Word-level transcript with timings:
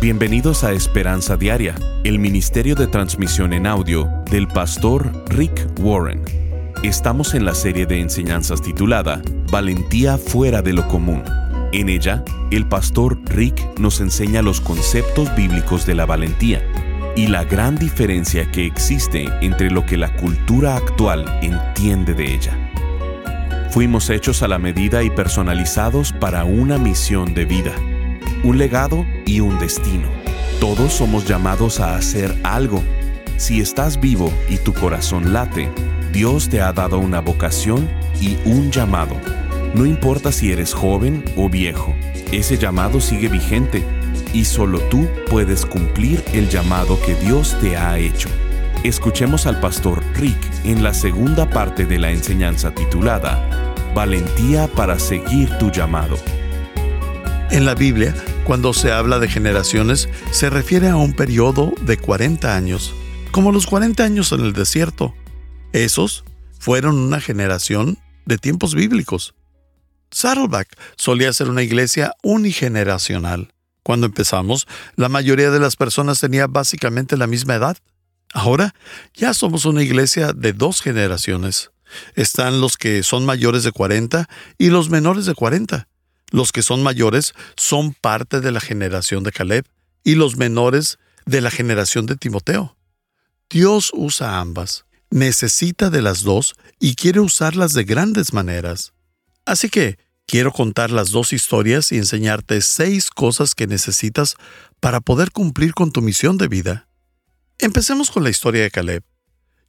Bienvenidos 0.00 0.64
a 0.64 0.72
Esperanza 0.72 1.36
Diaria, 1.36 1.74
el 2.04 2.18
Ministerio 2.18 2.74
de 2.74 2.86
Transmisión 2.86 3.52
en 3.52 3.66
Audio 3.66 4.08
del 4.30 4.48
pastor 4.48 5.12
Rick 5.28 5.78
Warren. 5.78 6.22
Estamos 6.82 7.34
en 7.34 7.44
la 7.44 7.54
serie 7.54 7.84
de 7.84 8.00
enseñanzas 8.00 8.62
titulada 8.62 9.20
Valentía 9.52 10.16
fuera 10.16 10.62
de 10.62 10.72
lo 10.72 10.88
común. 10.88 11.22
En 11.74 11.90
ella, 11.90 12.24
el 12.50 12.66
pastor 12.66 13.20
Rick 13.26 13.78
nos 13.78 14.00
enseña 14.00 14.40
los 14.40 14.62
conceptos 14.62 15.36
bíblicos 15.36 15.84
de 15.84 15.94
la 15.94 16.06
valentía 16.06 16.64
y 17.14 17.26
la 17.26 17.44
gran 17.44 17.76
diferencia 17.76 18.50
que 18.50 18.64
existe 18.64 19.28
entre 19.42 19.70
lo 19.70 19.84
que 19.84 19.98
la 19.98 20.16
cultura 20.16 20.76
actual 20.76 21.26
entiende 21.42 22.14
de 22.14 22.36
ella. 22.36 23.68
Fuimos 23.68 24.08
hechos 24.08 24.42
a 24.42 24.48
la 24.48 24.58
medida 24.58 25.02
y 25.02 25.10
personalizados 25.10 26.14
para 26.14 26.44
una 26.44 26.78
misión 26.78 27.34
de 27.34 27.44
vida 27.44 27.74
un 28.42 28.58
legado 28.58 29.06
y 29.26 29.40
un 29.40 29.58
destino. 29.58 30.08
Todos 30.60 30.92
somos 30.92 31.26
llamados 31.26 31.80
a 31.80 31.96
hacer 31.96 32.34
algo. 32.42 32.82
Si 33.36 33.60
estás 33.60 34.00
vivo 34.00 34.32
y 34.48 34.58
tu 34.58 34.72
corazón 34.72 35.32
late, 35.32 35.70
Dios 36.12 36.48
te 36.48 36.60
ha 36.60 36.72
dado 36.72 36.98
una 36.98 37.20
vocación 37.20 37.88
y 38.20 38.36
un 38.44 38.70
llamado. 38.70 39.16
No 39.74 39.86
importa 39.86 40.32
si 40.32 40.52
eres 40.52 40.74
joven 40.74 41.24
o 41.36 41.48
viejo, 41.48 41.94
ese 42.32 42.58
llamado 42.58 43.00
sigue 43.00 43.28
vigente 43.28 43.84
y 44.32 44.44
solo 44.44 44.80
tú 44.90 45.06
puedes 45.28 45.64
cumplir 45.64 46.22
el 46.32 46.48
llamado 46.48 47.00
que 47.00 47.14
Dios 47.14 47.56
te 47.60 47.76
ha 47.76 47.98
hecho. 47.98 48.28
Escuchemos 48.82 49.46
al 49.46 49.60
pastor 49.60 50.02
Rick 50.14 50.38
en 50.64 50.82
la 50.82 50.94
segunda 50.94 51.48
parte 51.48 51.86
de 51.86 51.98
la 51.98 52.10
enseñanza 52.10 52.74
titulada 52.74 53.74
Valentía 53.94 54.68
para 54.68 54.98
seguir 54.98 55.50
tu 55.58 55.70
llamado. 55.70 56.16
En 57.50 57.64
la 57.64 57.74
Biblia, 57.74 58.14
cuando 58.44 58.72
se 58.72 58.92
habla 58.92 59.18
de 59.18 59.28
generaciones, 59.28 60.08
se 60.30 60.50
refiere 60.50 60.88
a 60.88 60.96
un 60.96 61.12
periodo 61.12 61.72
de 61.82 61.96
40 61.96 62.54
años, 62.54 62.94
como 63.30 63.52
los 63.52 63.66
40 63.66 64.02
años 64.02 64.32
en 64.32 64.40
el 64.40 64.52
desierto. 64.52 65.14
Esos 65.72 66.24
fueron 66.58 66.98
una 66.98 67.20
generación 67.20 67.98
de 68.26 68.38
tiempos 68.38 68.74
bíblicos. 68.74 69.34
Saddleback 70.10 70.76
solía 70.96 71.32
ser 71.32 71.48
una 71.48 71.62
iglesia 71.62 72.14
unigeneracional. 72.22 73.52
Cuando 73.82 74.06
empezamos, 74.06 74.66
la 74.96 75.08
mayoría 75.08 75.50
de 75.50 75.60
las 75.60 75.76
personas 75.76 76.20
tenía 76.20 76.46
básicamente 76.46 77.16
la 77.16 77.26
misma 77.26 77.54
edad. 77.54 77.76
Ahora 78.32 78.74
ya 79.14 79.34
somos 79.34 79.64
una 79.64 79.82
iglesia 79.82 80.32
de 80.32 80.52
dos 80.52 80.82
generaciones. 80.82 81.70
Están 82.14 82.60
los 82.60 82.76
que 82.76 83.02
son 83.02 83.24
mayores 83.24 83.64
de 83.64 83.72
40 83.72 84.28
y 84.58 84.70
los 84.70 84.90
menores 84.90 85.26
de 85.26 85.34
40. 85.34 85.88
Los 86.30 86.52
que 86.52 86.62
son 86.62 86.82
mayores 86.82 87.34
son 87.56 87.94
parte 87.94 88.40
de 88.40 88.52
la 88.52 88.60
generación 88.60 89.24
de 89.24 89.32
Caleb 89.32 89.66
y 90.04 90.14
los 90.14 90.36
menores 90.36 90.98
de 91.26 91.40
la 91.40 91.50
generación 91.50 92.06
de 92.06 92.16
Timoteo. 92.16 92.76
Dios 93.48 93.90
usa 93.94 94.38
ambas, 94.38 94.84
necesita 95.10 95.90
de 95.90 96.02
las 96.02 96.22
dos 96.22 96.54
y 96.78 96.94
quiere 96.94 97.20
usarlas 97.20 97.72
de 97.72 97.84
grandes 97.84 98.32
maneras. 98.32 98.92
Así 99.44 99.68
que 99.68 99.98
quiero 100.26 100.52
contar 100.52 100.90
las 100.90 101.10
dos 101.10 101.32
historias 101.32 101.90
y 101.90 101.96
enseñarte 101.96 102.60
seis 102.60 103.10
cosas 103.10 103.54
que 103.54 103.66
necesitas 103.66 104.36
para 104.78 105.00
poder 105.00 105.32
cumplir 105.32 105.74
con 105.74 105.90
tu 105.90 106.00
misión 106.00 106.38
de 106.38 106.48
vida. 106.48 106.88
Empecemos 107.58 108.10
con 108.10 108.22
la 108.22 108.30
historia 108.30 108.62
de 108.62 108.70
Caleb. 108.70 109.02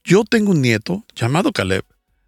Yo 0.04 0.24
tengo 0.24 0.52
un 0.52 0.62
nieto 0.62 1.04
llamado 1.16 1.52
Caleb. 1.52 1.84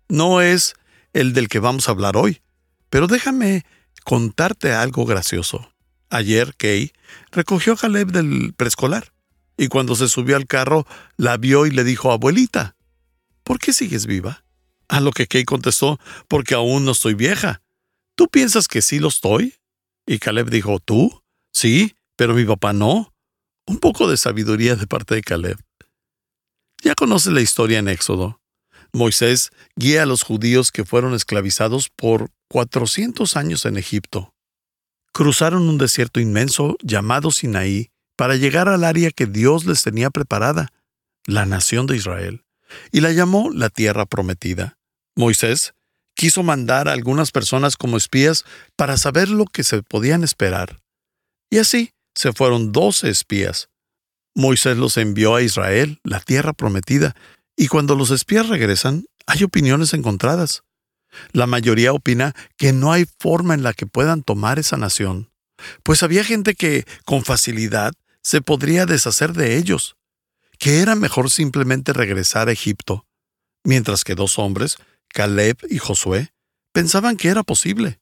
No 0.10 0.42
es 0.42 0.74
el 1.14 1.34
del 1.34 1.48
que 1.48 1.60
vamos 1.60 1.88
a 1.88 1.92
hablar 1.92 2.18
hoy, 2.18 2.42
pero 2.90 3.08
déjame 3.08 3.66
contarte 4.04 4.74
algo 4.74 5.06
gracioso. 5.06 5.72
Ayer 6.10 6.56
Kay 6.56 6.92
recogió 7.32 7.74
a 7.74 7.78
Caleb 7.78 8.12
del 8.12 8.54
preescolar 8.54 9.14
y 9.58 9.68
cuando 9.68 9.96
se 9.96 10.10
subió 10.10 10.36
al 10.36 10.48
carro 10.48 10.86
la 11.18 11.38
vio 11.38 11.66
y 11.66 11.72
le 11.72 11.84
dijo, 11.84 12.12
abuelita, 12.12 12.76
¿por 13.44 13.60
qué 13.60 13.74
sigues 13.74 14.06
viva? 14.06 14.46
A 14.88 15.00
lo 15.00 15.12
que 15.12 15.28
Kay 15.28 15.44
contestó, 15.46 16.00
porque 16.28 16.54
aún 16.54 16.86
no 16.86 16.92
estoy 16.92 17.14
vieja. 17.14 17.62
¿Tú 18.16 18.28
piensas 18.28 18.68
que 18.68 18.82
sí 18.82 19.00
lo 19.00 19.08
estoy? 19.08 19.56
Y 20.06 20.20
Caleb 20.20 20.50
dijo, 20.50 20.80
¿tú? 20.80 21.24
Sí, 21.52 21.96
pero 22.16 22.36
mi 22.36 22.46
papá 22.46 22.74
no. 22.74 23.14
Un 23.66 23.80
poco 23.80 24.08
de 24.08 24.18
sabiduría 24.18 24.76
de 24.76 24.88
parte 24.88 25.16
de 25.16 25.22
Caleb. 25.22 25.58
Ya 26.84 26.96
conoces 26.96 27.32
la 27.32 27.42
historia 27.42 27.80
en 27.80 27.88
Éxodo. 27.88 28.42
Moisés 28.94 29.52
guía 29.76 30.04
a 30.04 30.06
los 30.06 30.24
judíos 30.24 30.72
que 30.72 30.86
fueron 30.86 31.14
esclavizados 31.14 31.90
por 31.90 32.30
400 32.50 33.36
años 33.36 33.66
en 33.66 33.78
Egipto. 33.78 34.34
Cruzaron 35.12 35.68
un 35.68 35.78
desierto 35.78 36.20
inmenso 36.20 36.78
llamado 36.82 37.32
Sinaí 37.32 37.90
para 38.16 38.36
llegar 38.36 38.70
al 38.70 38.84
área 38.84 39.10
que 39.12 39.26
Dios 39.26 39.66
les 39.66 39.82
tenía 39.82 40.12
preparada, 40.12 40.70
la 41.26 41.46
nación 41.46 41.88
de 41.88 41.98
Israel, 41.98 42.44
y 42.92 43.02
la 43.02 43.12
llamó 43.12 43.50
la 43.52 43.70
tierra 43.70 44.06
prometida. 44.06 44.78
Moisés 45.16 45.74
quiso 46.16 46.44
mandar 46.44 46.88
a 46.88 46.94
algunas 46.94 47.32
personas 47.32 47.76
como 47.76 47.98
espías 47.98 48.46
para 48.76 48.98
saber 48.98 49.30
lo 49.30 49.46
que 49.46 49.64
se 49.64 49.82
podían 49.82 50.24
esperar. 50.24 50.80
Y 51.50 51.58
así 51.58 51.92
se 52.14 52.34
fueron 52.34 52.72
doce 52.72 53.10
espías. 53.10 53.70
Moisés 54.36 54.78
los 54.78 54.98
envió 54.98 55.36
a 55.36 55.42
Israel, 55.42 56.00
la 56.04 56.20
tierra 56.20 56.54
prometida, 56.54 57.16
y 57.56 57.68
cuando 57.68 57.96
los 57.96 58.12
espías 58.12 58.48
regresan, 58.48 59.06
hay 59.26 59.44
opiniones 59.44 59.94
encontradas. 59.94 60.64
La 61.32 61.48
mayoría 61.48 61.94
opina 61.94 62.34
que 62.58 62.74
no 62.74 62.92
hay 62.92 63.06
forma 63.20 63.54
en 63.54 63.64
la 63.64 63.74
que 63.74 63.86
puedan 63.86 64.24
tomar 64.24 64.60
esa 64.60 64.78
nación, 64.78 65.32
pues 65.84 66.04
había 66.04 66.24
gente 66.24 66.56
que, 66.56 66.86
con 67.06 67.24
facilidad, 67.24 67.94
se 68.22 68.42
podría 68.42 68.86
deshacer 68.86 69.34
de 69.34 69.58
ellos, 69.58 69.96
que 70.58 70.80
era 70.80 70.96
mejor 70.96 71.30
simplemente 71.30 71.94
regresar 71.94 72.48
a 72.48 72.52
Egipto, 72.52 73.06
mientras 73.64 74.04
que 74.04 74.16
dos 74.16 74.40
hombres, 74.40 74.78
Caleb 75.10 75.58
y 75.70 75.78
Josué, 75.78 76.34
pensaban 76.72 77.18
que 77.18 77.28
era 77.28 77.44
posible. 77.44 78.00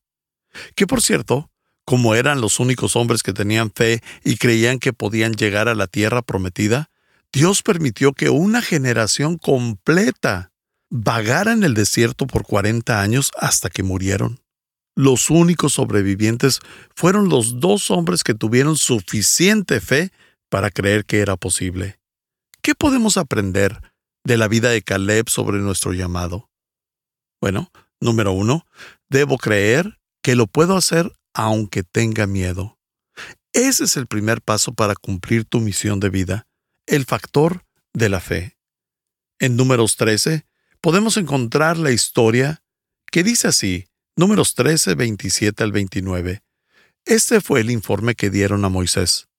Que 0.75 0.88
por 0.88 1.01
cierto, 1.01 1.50
como 1.85 2.16
eran 2.16 2.39
los 2.39 2.59
únicos 2.59 2.95
hombres 2.95 3.23
que 3.23 3.33
tenían 3.33 3.72
fe 3.72 4.01
y 4.23 4.38
creían 4.38 4.79
que 4.79 4.94
podían 4.94 5.33
llegar 5.33 5.68
a 5.68 5.75
la 5.75 5.88
tierra 5.88 6.22
prometida, 6.22 6.91
Dios 7.34 7.64
permitió 7.64 8.12
que 8.12 8.30
una 8.30 8.62
generación 8.62 9.38
completa 9.38 10.52
vagara 10.90 11.53
en 11.53 11.64
el 11.64 11.74
desierto 11.74 12.28
por 12.28 12.44
40 12.44 13.02
años 13.02 13.31
hasta 13.38 13.69
que 13.69 13.84
murieron. 13.84 14.42
Los 14.97 15.30
únicos 15.30 15.74
sobrevivientes 15.74 16.59
fueron 16.94 17.30
los 17.30 17.62
dos 17.62 17.90
hombres 17.90 18.24
que 18.25 18.34
tuvieron 18.34 18.75
suficiente 18.75 19.80
fe 19.80 20.12
para 20.50 20.69
creer 20.69 21.06
que 21.06 21.22
era 21.22 21.38
posible. 21.38 22.00
¿Qué 22.62 22.75
podemos 22.75 23.16
aprender 23.16 23.81
de 24.25 24.36
la 24.36 24.50
vida 24.50 24.69
de 24.69 24.81
Caleb 24.81 25.30
sobre 25.30 25.59
nuestro 25.59 25.94
llamado? 25.94 26.50
Bueno, 27.40 27.72
número 28.02 28.34
uno, 28.34 28.66
debo 29.09 29.38
creer 29.38 30.00
que 30.22 30.36
lo 30.36 30.48
puedo 30.48 30.75
hacer 30.75 31.13
aunque 31.34 31.84
tenga 31.84 32.28
miedo. 32.28 32.78
Ese 33.53 33.86
es 33.86 33.96
el 33.96 34.08
primer 34.08 34.42
paso 34.42 34.74
para 34.74 34.96
cumplir 34.96 35.46
tu 35.46 35.62
misión 35.62 36.02
de 36.02 36.09
vida 36.09 36.48
el 36.91 37.06
factor 37.06 37.66
de 37.94 38.09
la 38.09 38.19
fe. 38.19 38.57
En 39.40 39.56
números 39.56 39.96
13 39.96 40.46
podemos 40.81 41.16
encontrar 41.16 41.78
la 41.78 41.91
historia 41.91 42.63
que 43.09 43.24
dice 43.24 43.47
así, 43.47 43.88
números 44.18 44.56
13, 44.56 44.96
27 44.96 45.63
al 45.63 45.72
29. 45.72 46.44
Este 47.06 47.40
fue 47.40 47.62
el 47.62 47.72
informe 47.72 48.13
que 48.13 48.30
dieron 48.30 48.66
a 48.66 48.69
Moisés. 48.69 49.30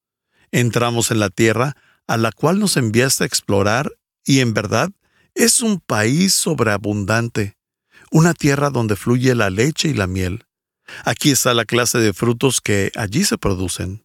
Entramos 0.50 1.10
en 1.10 1.20
la 1.20 1.28
tierra 1.28 1.76
a 2.06 2.16
la 2.16 2.32
cual 2.32 2.58
nos 2.58 2.78
enviaste 2.78 3.24
a 3.24 3.26
explorar 3.26 3.92
y 4.24 4.40
en 4.40 4.54
verdad 4.54 4.90
es 5.34 5.60
un 5.60 5.78
país 5.78 6.32
sobreabundante, 6.32 7.58
una 8.10 8.32
tierra 8.32 8.70
donde 8.70 8.96
fluye 8.96 9.34
la 9.34 9.50
leche 9.50 9.88
y 9.88 9.94
la 9.94 10.06
miel. 10.06 10.46
Aquí 11.04 11.30
está 11.30 11.52
la 11.52 11.66
clase 11.66 11.98
de 11.98 12.14
frutos 12.14 12.62
que 12.62 12.90
allí 12.96 13.24
se 13.24 13.36
producen. 13.36 14.01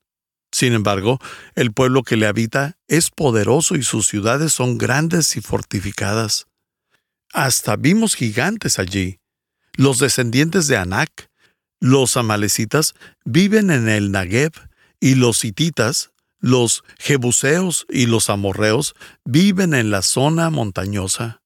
Sin 0.57 0.73
embargo, 0.73 1.19
el 1.53 1.71
pueblo 1.71 2.01
que 2.01 2.17
le 2.17 2.25
habita 2.25 2.79
es 2.87 3.11
poderoso 3.11 3.75
y 3.75 3.83
sus 3.83 4.07
ciudades 4.07 4.53
son 4.53 4.79
grandes 4.79 5.37
y 5.37 5.41
fortificadas. 5.41 6.47
Hasta 7.31 7.75
vimos 7.75 8.15
gigantes 8.15 8.79
allí. 8.79 9.19
Los 9.75 9.99
descendientes 9.99 10.65
de 10.65 10.77
Anac, 10.77 11.29
los 11.79 12.17
amalecitas, 12.17 12.95
viven 13.23 13.69
en 13.69 13.87
el 13.87 14.11
Nagueb, 14.11 14.51
y 14.99 15.13
los 15.13 15.45
hititas, 15.45 16.09
los 16.39 16.83
jebuseos 16.97 17.85
y 17.87 18.07
los 18.07 18.31
amorreos 18.31 18.95
viven 19.25 19.75
en 19.75 19.91
la 19.91 20.01
zona 20.01 20.49
montañosa. 20.49 21.43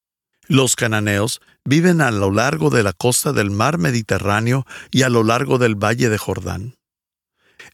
Los 0.48 0.74
cananeos 0.74 1.42
viven 1.66 2.00
a 2.00 2.10
lo 2.12 2.30
largo 2.30 2.70
de 2.70 2.82
la 2.82 2.94
costa 2.94 3.34
del 3.34 3.50
mar 3.50 3.76
Mediterráneo 3.76 4.64
y 4.90 5.02
a 5.02 5.10
lo 5.10 5.22
largo 5.22 5.58
del 5.58 5.74
valle 5.74 6.08
de 6.08 6.16
Jordán. 6.16 6.76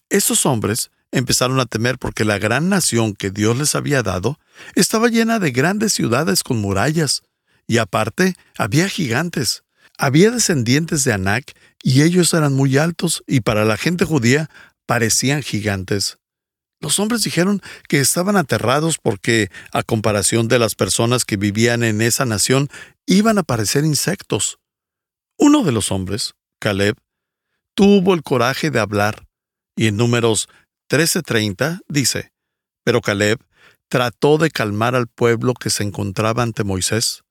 Estos 0.09 0.45
hombres 0.45 0.91
empezaron 1.11 1.59
a 1.59 1.65
temer 1.65 1.97
porque 1.97 2.25
la 2.25 2.37
gran 2.37 2.69
nación 2.69 3.13
que 3.13 3.31
Dios 3.31 3.57
les 3.57 3.75
había 3.75 4.03
dado 4.03 4.39
estaba 4.75 5.07
llena 5.07 5.39
de 5.39 5.51
grandes 5.51 5.93
ciudades 5.93 6.43
con 6.43 6.57
murallas, 6.59 7.23
y 7.67 7.77
aparte 7.77 8.35
había 8.57 8.89
gigantes. 8.89 9.63
Había 9.97 10.31
descendientes 10.31 11.03
de 11.03 11.13
Anac, 11.13 11.53
y 11.83 12.03
ellos 12.03 12.33
eran 12.33 12.53
muy 12.53 12.77
altos, 12.77 13.23
y 13.27 13.41
para 13.41 13.65
la 13.65 13.77
gente 13.77 14.05
judía 14.05 14.49
parecían 14.85 15.43
gigantes. 15.43 16.17
Los 16.81 16.99
hombres 16.99 17.23
dijeron 17.23 17.61
que 17.89 17.99
estaban 17.99 18.37
aterrados 18.37 18.97
porque, 18.97 19.51
a 19.73 19.83
comparación 19.83 20.47
de 20.47 20.59
las 20.59 20.75
personas 20.75 21.25
que 21.25 21.35
vivían 21.35 21.83
en 21.83 22.01
esa 22.01 22.25
nación, 22.25 22.69
iban 23.05 23.37
a 23.37 23.43
parecer 23.43 23.83
insectos. 23.83 24.59
Uno 25.37 25.63
de 25.63 25.73
los 25.73 25.91
hombres, 25.91 26.35
Caleb, 26.59 26.95
tuvo 27.75 28.13
el 28.13 28.23
coraje 28.23 28.71
de 28.71 28.79
hablar, 28.79 29.27
y 29.75 29.87
en 29.87 29.97
números 29.97 30.47
13:30 30.89 31.81
dice, 31.87 32.33
pero 32.83 33.01
Caleb 33.01 33.39
trató 33.87 34.37
de 34.37 34.49
calmar 34.49 34.95
al 34.95 35.07
pueblo 35.07 35.53
que 35.53 35.69
se 35.69 35.83
encontraba 35.83 36.43
ante 36.43 36.63
Moisés. 36.63 37.23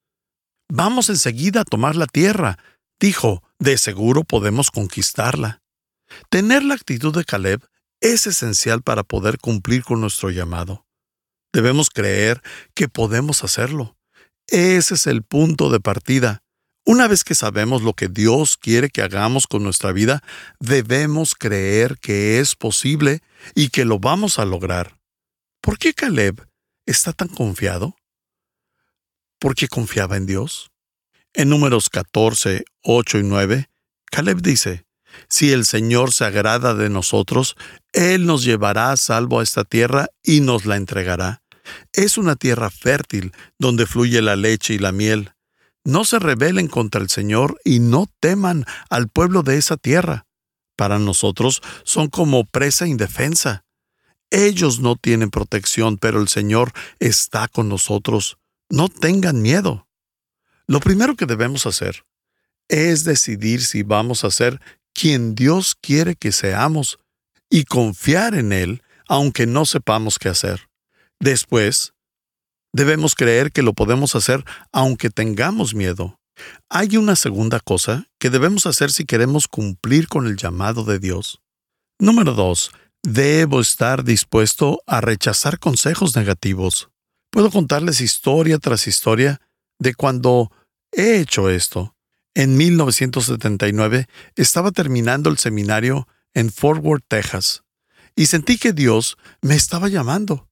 Vamos 0.71 1.09
enseguida 1.09 1.63
a 1.63 1.65
tomar 1.65 1.97
la 1.97 2.07
tierra, 2.07 2.59
dijo, 3.01 3.43
de 3.59 3.79
seguro 3.79 4.25
podemos 4.25 4.71
conquistarla. 4.71 5.63
Tener 6.31 6.63
la 6.63 6.75
actitud 6.75 7.15
de 7.15 7.25
Caleb 7.25 7.63
es 8.01 8.27
esencial 8.27 8.83
para 8.83 9.03
poder 9.03 9.39
cumplir 9.39 9.83
con 9.83 10.01
nuestro 10.01 10.31
llamado. 10.31 10.87
Debemos 11.53 11.91
creer 11.91 12.43
que 12.75 12.89
podemos 12.89 13.43
hacerlo. 13.43 13.97
Ese 14.47 14.95
es 14.95 15.07
el 15.07 15.23
punto 15.23 15.71
de 15.71 15.81
partida. 15.81 16.43
Una 16.85 17.07
vez 17.07 17.23
que 17.25 17.35
sabemos 17.35 17.83
lo 17.83 17.93
que 17.93 18.09
Dios 18.09 18.57
quiere 18.57 18.89
que 18.89 19.03
hagamos 19.03 19.47
con 19.47 19.63
nuestra 19.63 19.93
vida, 19.93 20.23
debemos 20.59 21.35
creer 21.35 21.99
que 22.01 22.41
es 22.41 22.57
posible 22.57 23.21
y 23.55 23.69
que 23.69 23.85
lo 23.85 23.99
vamos 23.99 24.39
a 24.39 24.45
lograr. 24.45 24.99
¿Por 25.61 25.79
qué 25.79 25.93
Caleb 25.93 26.49
está 26.87 27.13
tan 27.13 27.29
confiado? 27.29 27.97
Porque 29.39 29.69
confiaba 29.69 30.17
en 30.17 30.27
Dios. 30.27 30.71
En 31.35 31.51
números 31.51 31.91
14, 31.91 32.65
8 32.83 33.19
y 33.19 33.23
9, 33.23 33.71
Caleb 34.11 34.41
dice, 34.41 34.87
si 35.29 35.53
el 35.53 35.65
Señor 35.65 36.13
se 36.13 36.25
agrada 36.25 36.75
de 36.75 36.89
nosotros, 36.89 37.57
Él 37.93 38.27
nos 38.27 38.45
llevará 38.45 38.93
a 38.93 38.97
salvo 38.97 39.41
a 39.41 39.43
esta 39.43 39.65
tierra 39.65 40.09
y 40.23 40.41
nos 40.41 40.65
la 40.65 40.77
entregará. 40.77 41.43
Es 41.93 42.17
una 42.17 42.37
tierra 42.37 42.71
fértil, 42.71 43.33
donde 43.59 43.87
fluye 43.87 44.23
la 44.23 44.37
leche 44.37 44.75
y 44.75 44.79
la 44.79 44.93
miel. 44.93 45.33
No 45.89 46.05
se 46.05 46.19
rebelen 46.19 46.69
contra 46.69 47.01
el 47.01 47.09
Señor 47.09 47.59
y 47.65 47.79
no 47.81 48.11
teman 48.21 48.67
al 48.91 49.09
pueblo 49.09 49.43
de 49.43 49.57
esa 49.57 49.79
tierra. 49.79 50.27
Para 50.77 50.99
nosotros 50.99 51.63
son 51.83 52.09
como 52.09 52.45
presa 52.45 52.87
indefensa. 52.87 53.65
Ellos 54.29 54.81
no 54.81 54.97
tienen 54.97 55.31
protección, 55.31 55.97
pero 55.97 56.21
el 56.21 56.29
Señor 56.29 56.73
está 56.99 57.49
con 57.49 57.71
nosotros. 57.71 58.37
No 58.69 58.91
tengan 58.91 59.41
miedo. 59.41 59.89
Lo 60.67 60.81
primero 60.81 61.17
que 61.17 61.25
debemos 61.25 61.65
hacer 61.65 62.05
es 62.69 63.05
decidir 63.05 63.65
si 63.65 63.83
vamos 63.83 64.25
a 64.25 64.31
ser 64.31 64.61
quien 64.93 65.35
Dios 65.35 65.75
quiere 65.75 66.17
que 66.17 66.33
seamos 66.33 66.99
y 67.49 67.65
confiar 67.65 68.35
en 68.35 68.53
Él 68.53 68.83
aunque 69.09 69.47
no 69.47 69.65
sepamos 69.65 70.19
qué 70.19 70.29
hacer. 70.29 70.69
Después, 71.19 71.95
debemos 72.79 73.17
creer 73.17 73.51
que 73.51 73.63
lo 73.63 73.75
podemos 73.75 74.15
hacer 74.15 74.45
aunque 74.73 75.11
tengamos 75.11 75.75
miedo. 75.75 76.21
Hay 76.71 76.97
una 76.97 77.17
segunda 77.17 77.59
cosa 77.59 78.07
que 78.21 78.31
debemos 78.31 78.67
hacer 78.67 78.93
si 78.93 79.05
queremos 79.05 79.49
cumplir 79.49 80.07
con 80.07 80.29
el 80.29 80.37
llamado 80.37 80.85
de 80.85 81.01
Dios. 81.01 81.43
Número 81.99 82.35
2. 82.35 82.71
Debo 83.03 83.61
estar 83.61 84.05
dispuesto 84.05 84.81
a 84.87 85.01
rechazar 85.01 85.59
consejos 85.59 86.15
negativos. 86.15 86.89
Puedo 87.31 87.51
contarles 87.51 88.01
historia 88.01 88.59
tras 88.59 88.87
historia 88.87 89.41
de 89.81 89.95
cuando 89.95 90.53
he 90.93 91.19
hecho 91.19 91.51
esto. 91.51 91.97
En 92.35 92.57
1979 92.57 94.07
estaba 94.37 94.71
terminando 94.71 95.31
el 95.31 95.39
seminario 95.39 96.07
en 96.33 96.53
Fort 96.53 96.85
Worth, 96.85 97.05
Texas, 97.09 97.65
y 98.15 98.27
sentí 98.27 98.57
que 98.57 98.73
Dios 98.73 99.17
me 99.43 99.57
estaba 99.57 99.89
llamando. 99.89 100.49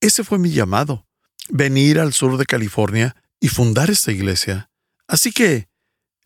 Ese 0.00 0.24
fue 0.24 0.38
mi 0.38 0.50
llamado, 0.50 1.06
venir 1.48 2.00
al 2.00 2.12
sur 2.12 2.36
de 2.38 2.46
California 2.46 3.16
y 3.40 3.48
fundar 3.48 3.90
esta 3.90 4.12
iglesia. 4.12 4.70
Así 5.06 5.32
que 5.32 5.68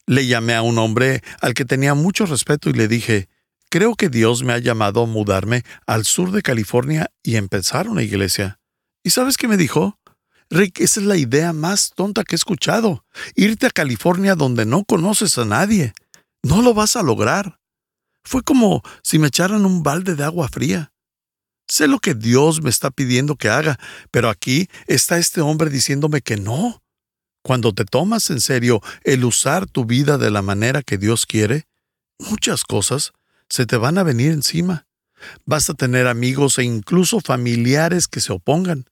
le 0.06 0.26
llamé 0.26 0.54
a 0.54 0.62
un 0.62 0.78
hombre 0.78 1.22
al 1.40 1.54
que 1.54 1.64
tenía 1.64 1.94
mucho 1.94 2.26
respeto 2.26 2.70
y 2.70 2.72
le 2.72 2.88
dije, 2.88 3.28
creo 3.68 3.94
que 3.94 4.08
Dios 4.08 4.42
me 4.42 4.52
ha 4.52 4.58
llamado 4.58 5.02
a 5.02 5.06
mudarme 5.06 5.64
al 5.86 6.04
sur 6.04 6.32
de 6.32 6.42
California 6.42 7.10
y 7.22 7.36
empezar 7.36 7.88
una 7.88 8.02
iglesia. 8.02 8.58
¿Y 9.02 9.10
sabes 9.10 9.36
qué 9.36 9.48
me 9.48 9.56
dijo? 9.56 9.98
Rick, 10.50 10.80
esa 10.80 11.00
es 11.00 11.06
la 11.06 11.16
idea 11.16 11.52
más 11.52 11.92
tonta 11.94 12.24
que 12.24 12.34
he 12.34 12.36
escuchado. 12.36 13.04
Irte 13.36 13.66
a 13.66 13.70
California 13.70 14.34
donde 14.34 14.66
no 14.66 14.84
conoces 14.84 15.38
a 15.38 15.44
nadie. 15.44 15.92
No 16.42 16.60
lo 16.60 16.74
vas 16.74 16.96
a 16.96 17.02
lograr. 17.02 17.60
Fue 18.24 18.42
como 18.42 18.82
si 19.02 19.18
me 19.18 19.28
echaran 19.28 19.64
un 19.64 19.82
balde 19.82 20.16
de 20.16 20.24
agua 20.24 20.48
fría. 20.48 20.92
Sé 21.70 21.86
lo 21.86 22.00
que 22.00 22.16
Dios 22.16 22.62
me 22.62 22.68
está 22.68 22.90
pidiendo 22.90 23.36
que 23.36 23.48
haga, 23.48 23.78
pero 24.10 24.28
aquí 24.28 24.68
está 24.88 25.18
este 25.18 25.40
hombre 25.40 25.70
diciéndome 25.70 26.20
que 26.20 26.36
no. 26.36 26.82
Cuando 27.42 27.72
te 27.72 27.84
tomas 27.84 28.28
en 28.30 28.40
serio 28.40 28.82
el 29.04 29.24
usar 29.24 29.66
tu 29.66 29.84
vida 29.84 30.18
de 30.18 30.32
la 30.32 30.42
manera 30.42 30.82
que 30.82 30.98
Dios 30.98 31.26
quiere, 31.26 31.68
muchas 32.18 32.64
cosas 32.64 33.12
se 33.48 33.66
te 33.66 33.76
van 33.76 33.98
a 33.98 34.02
venir 34.02 34.32
encima. 34.32 34.88
Vas 35.44 35.70
a 35.70 35.74
tener 35.74 36.08
amigos 36.08 36.58
e 36.58 36.64
incluso 36.64 37.20
familiares 37.20 38.08
que 38.08 38.20
se 38.20 38.32
opongan 38.32 38.86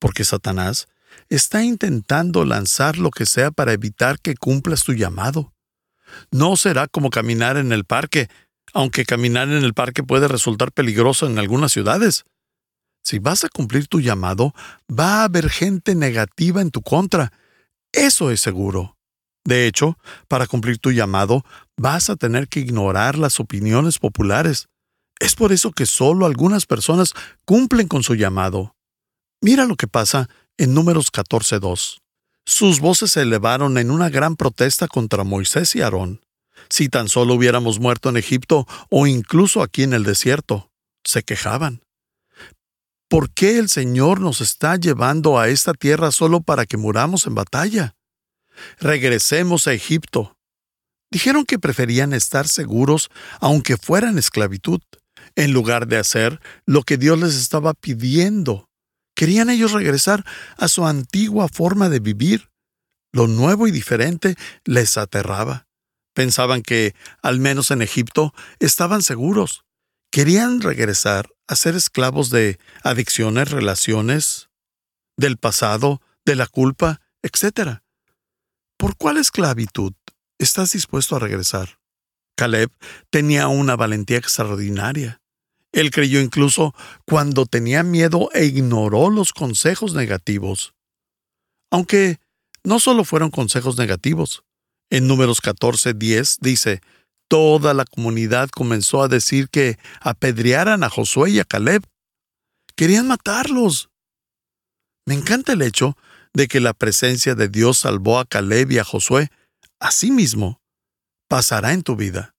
porque 0.00 0.24
Satanás 0.24 0.88
está 1.28 1.62
intentando 1.62 2.44
lanzar 2.44 2.98
lo 2.98 3.12
que 3.12 3.26
sea 3.26 3.52
para 3.52 3.72
evitar 3.72 4.18
que 4.18 4.34
cumplas 4.34 4.82
tu 4.82 4.92
llamado. 4.92 5.54
No 6.32 6.56
será 6.56 6.88
como 6.88 7.10
caminar 7.10 7.58
en 7.58 7.70
el 7.70 7.84
parque, 7.84 8.28
aunque 8.72 9.04
caminar 9.04 9.48
en 9.48 9.64
el 9.64 9.74
parque 9.74 10.02
puede 10.02 10.28
resultar 10.28 10.72
peligroso 10.72 11.26
en 11.26 11.38
algunas 11.38 11.72
ciudades. 11.72 12.24
Si 13.02 13.18
vas 13.18 13.44
a 13.44 13.48
cumplir 13.48 13.86
tu 13.86 14.00
llamado, 14.00 14.54
va 14.90 15.20
a 15.20 15.24
haber 15.24 15.48
gente 15.50 15.94
negativa 15.94 16.60
en 16.60 16.70
tu 16.70 16.82
contra. 16.82 17.32
Eso 17.92 18.30
es 18.30 18.40
seguro. 18.40 18.96
De 19.44 19.66
hecho, 19.66 19.96
para 20.28 20.46
cumplir 20.46 20.78
tu 20.78 20.92
llamado, 20.92 21.44
vas 21.76 22.10
a 22.10 22.16
tener 22.16 22.48
que 22.48 22.60
ignorar 22.60 23.16
las 23.16 23.40
opiniones 23.40 23.98
populares. 23.98 24.68
Es 25.20 25.34
por 25.34 25.52
eso 25.52 25.72
que 25.72 25.86
solo 25.86 26.26
algunas 26.26 26.66
personas 26.66 27.14
cumplen 27.46 27.88
con 27.88 28.02
su 28.02 28.14
llamado. 28.14 28.74
Mira 29.40 29.64
lo 29.64 29.76
que 29.76 29.88
pasa 29.88 30.28
en 30.58 30.74
Números 30.74 31.10
14.2. 31.10 32.00
Sus 32.44 32.80
voces 32.80 33.12
se 33.12 33.22
elevaron 33.22 33.78
en 33.78 33.90
una 33.90 34.10
gran 34.10 34.36
protesta 34.36 34.86
contra 34.88 35.24
Moisés 35.24 35.74
y 35.76 35.80
Aarón. 35.80 36.20
Si 36.70 36.88
tan 36.88 37.08
solo 37.08 37.34
hubiéramos 37.34 37.80
muerto 37.80 38.08
en 38.08 38.16
Egipto 38.16 38.66
o 38.90 39.06
incluso 39.06 39.62
aquí 39.62 39.82
en 39.82 39.92
el 39.92 40.04
desierto, 40.04 40.70
se 41.04 41.22
quejaban. 41.22 41.82
¿Por 43.08 43.30
qué 43.30 43.58
el 43.58 43.68
Señor 43.68 44.20
nos 44.20 44.40
está 44.40 44.76
llevando 44.76 45.38
a 45.38 45.48
esta 45.48 45.72
tierra 45.72 46.12
solo 46.12 46.40
para 46.40 46.66
que 46.66 46.76
muramos 46.76 47.26
en 47.26 47.34
batalla? 47.34 47.94
Regresemos 48.78 49.66
a 49.66 49.72
Egipto. 49.72 50.36
Dijeron 51.10 51.46
que 51.46 51.58
preferían 51.58 52.12
estar 52.12 52.46
seguros 52.48 53.08
aunque 53.40 53.78
fueran 53.78 54.18
esclavitud, 54.18 54.80
en 55.36 55.52
lugar 55.52 55.86
de 55.86 55.96
hacer 55.96 56.40
lo 56.66 56.82
que 56.82 56.98
Dios 56.98 57.18
les 57.18 57.34
estaba 57.34 57.72
pidiendo 57.72 58.68
Querían 59.18 59.50
ellos 59.50 59.72
regresar 59.72 60.24
a 60.58 60.68
su 60.68 60.86
antigua 60.86 61.48
forma 61.48 61.88
de 61.88 61.98
vivir. 61.98 62.50
Lo 63.12 63.26
nuevo 63.26 63.66
y 63.66 63.72
diferente 63.72 64.36
les 64.64 64.96
aterraba. 64.96 65.66
Pensaban 66.18 66.62
que, 66.62 66.96
al 67.22 67.38
menos 67.38 67.70
en 67.70 67.80
Egipto, 67.80 68.34
estaban 68.58 69.02
seguros. 69.02 69.64
Querían 70.10 70.60
regresar 70.60 71.30
a 71.46 71.54
ser 71.54 71.76
esclavos 71.76 72.30
de 72.30 72.58
adicciones, 72.82 73.52
relaciones, 73.52 74.48
del 75.16 75.36
pasado, 75.36 76.02
de 76.24 76.34
la 76.34 76.48
culpa, 76.48 77.00
etc. 77.22 77.82
¿Por 78.76 78.96
cuál 78.96 79.18
esclavitud 79.18 79.92
estás 80.38 80.72
dispuesto 80.72 81.14
a 81.14 81.20
regresar? 81.20 81.78
Caleb 82.36 82.72
tenía 83.10 83.46
una 83.46 83.76
valentía 83.76 84.18
extraordinaria. 84.18 85.20
Él 85.70 85.92
creyó 85.92 86.20
incluso 86.20 86.74
cuando 87.06 87.46
tenía 87.46 87.84
miedo 87.84 88.28
e 88.34 88.44
ignoró 88.44 89.08
los 89.08 89.32
consejos 89.32 89.94
negativos. 89.94 90.74
Aunque 91.70 92.18
no 92.64 92.80
solo 92.80 93.04
fueron 93.04 93.30
consejos 93.30 93.78
negativos. 93.78 94.42
En 94.90 95.06
números 95.06 95.40
14:10 95.42 96.38
dice, 96.40 96.80
toda 97.28 97.74
la 97.74 97.84
comunidad 97.84 98.48
comenzó 98.48 99.02
a 99.02 99.08
decir 99.08 99.48
que 99.50 99.78
apedrearan 100.00 100.82
a 100.82 100.90
Josué 100.90 101.30
y 101.30 101.40
a 101.40 101.44
Caleb. 101.44 101.84
Querían 102.74 103.06
matarlos. 103.06 103.90
Me 105.06 105.14
encanta 105.14 105.52
el 105.52 105.62
hecho 105.62 105.96
de 106.32 106.48
que 106.48 106.60
la 106.60 106.74
presencia 106.74 107.34
de 107.34 107.48
Dios 107.48 107.78
salvó 107.78 108.18
a 108.18 108.24
Caleb 108.24 108.72
y 108.72 108.78
a 108.78 108.84
Josué. 108.84 109.30
Asimismo, 109.78 110.60
pasará 111.28 111.72
en 111.72 111.82
tu 111.82 111.96
vida. 111.96 112.34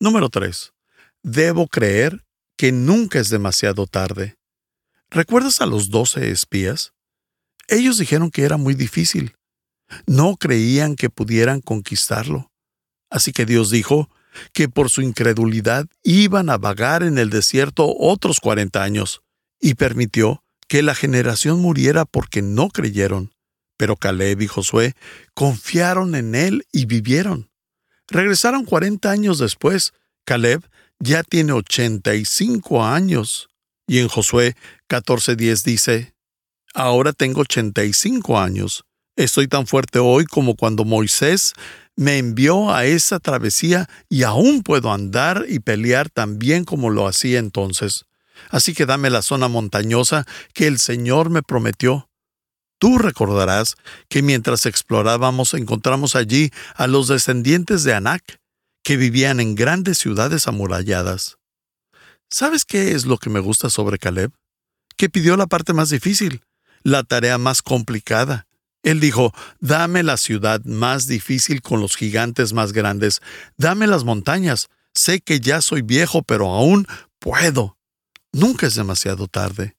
Número 0.00 0.28
3. 0.28 0.72
Debo 1.22 1.68
creer 1.68 2.24
que 2.56 2.72
nunca 2.72 3.18
es 3.18 3.30
demasiado 3.30 3.86
tarde. 3.86 4.36
¿Recuerdas 5.10 5.60
a 5.60 5.66
los 5.66 5.90
doce 5.90 6.30
espías? 6.30 6.92
Ellos 7.68 7.98
dijeron 7.98 8.30
que 8.30 8.42
era 8.42 8.56
muy 8.56 8.74
difícil. 8.74 9.34
No 10.06 10.36
creían 10.36 10.96
que 10.96 11.10
pudieran 11.10 11.60
conquistarlo. 11.60 12.50
Así 13.10 13.32
que 13.32 13.46
Dios 13.46 13.70
dijo 13.70 14.08
que 14.52 14.68
por 14.68 14.90
su 14.90 15.02
incredulidad 15.02 15.86
iban 16.02 16.50
a 16.50 16.58
vagar 16.58 17.02
en 17.02 17.18
el 17.18 17.30
desierto 17.30 17.94
otros 17.96 18.40
cuarenta 18.40 18.82
años. 18.82 19.22
y 19.60 19.74
permitió 19.74 20.44
que 20.68 20.82
la 20.82 20.94
generación 20.94 21.60
muriera 21.60 22.04
porque 22.04 22.42
no 22.42 22.68
creyeron. 22.68 23.32
Pero 23.78 23.96
Caleb 23.96 24.42
y 24.42 24.46
Josué 24.46 24.94
confiaron 25.32 26.14
en 26.14 26.34
él 26.34 26.66
y 26.70 26.84
vivieron. 26.84 27.50
Regresaron 28.08 28.64
40 28.64 29.10
años 29.10 29.38
después. 29.38 29.92
Caleb 30.26 30.68
ya 30.98 31.22
tiene 31.22 31.52
85 31.52 32.84
años. 32.84 33.48
Y 33.86 34.00
en 34.00 34.08
Josué 34.08 34.56
14:10 34.88 35.62
dice, 35.64 36.14
Ahora 36.74 37.12
tengo 37.12 37.40
85 37.42 38.38
años. 38.38 38.84
Estoy 39.16 39.46
tan 39.46 39.66
fuerte 39.66 40.00
hoy 40.00 40.24
como 40.24 40.56
cuando 40.56 40.84
Moisés 40.84 41.52
me 41.94 42.18
envió 42.18 42.74
a 42.74 42.84
esa 42.84 43.20
travesía 43.20 43.88
y 44.08 44.24
aún 44.24 44.62
puedo 44.64 44.92
andar 44.92 45.46
y 45.48 45.60
pelear 45.60 46.10
tan 46.10 46.40
bien 46.40 46.64
como 46.64 46.90
lo 46.90 47.06
hacía 47.06 47.38
entonces. 47.38 48.06
Así 48.50 48.74
que 48.74 48.86
dame 48.86 49.10
la 49.10 49.22
zona 49.22 49.46
montañosa 49.46 50.26
que 50.52 50.66
el 50.66 50.80
Señor 50.80 51.30
me 51.30 51.42
prometió. 51.42 52.08
Tú 52.80 52.98
recordarás 52.98 53.76
que 54.08 54.22
mientras 54.22 54.66
explorábamos 54.66 55.54
encontramos 55.54 56.16
allí 56.16 56.50
a 56.74 56.88
los 56.88 57.06
descendientes 57.06 57.84
de 57.84 57.94
Anac, 57.94 58.40
que 58.82 58.96
vivían 58.96 59.38
en 59.38 59.54
grandes 59.54 59.98
ciudades 59.98 60.48
amuralladas. 60.48 61.38
¿Sabes 62.28 62.64
qué 62.64 62.92
es 62.92 63.06
lo 63.06 63.18
que 63.18 63.30
me 63.30 63.38
gusta 63.38 63.70
sobre 63.70 63.98
Caleb? 63.98 64.32
Que 64.96 65.08
pidió 65.08 65.36
la 65.36 65.46
parte 65.46 65.72
más 65.72 65.88
difícil, 65.90 66.42
la 66.82 67.04
tarea 67.04 67.38
más 67.38 67.62
complicada. 67.62 68.46
Él 68.84 69.00
dijo, 69.00 69.32
dame 69.60 70.02
la 70.02 70.16
ciudad 70.16 70.62
más 70.64 71.08
difícil 71.08 71.62
con 71.62 71.80
los 71.80 71.96
gigantes 71.96 72.52
más 72.52 72.72
grandes, 72.72 73.20
dame 73.56 73.86
las 73.86 74.04
montañas, 74.04 74.68
sé 74.94 75.20
que 75.20 75.40
ya 75.40 75.60
soy 75.62 75.82
viejo, 75.82 76.22
pero 76.22 76.50
aún 76.50 76.86
puedo. 77.18 77.76
Nunca 78.32 78.66
es 78.66 78.74
demasiado 78.74 79.26
tarde. 79.26 79.74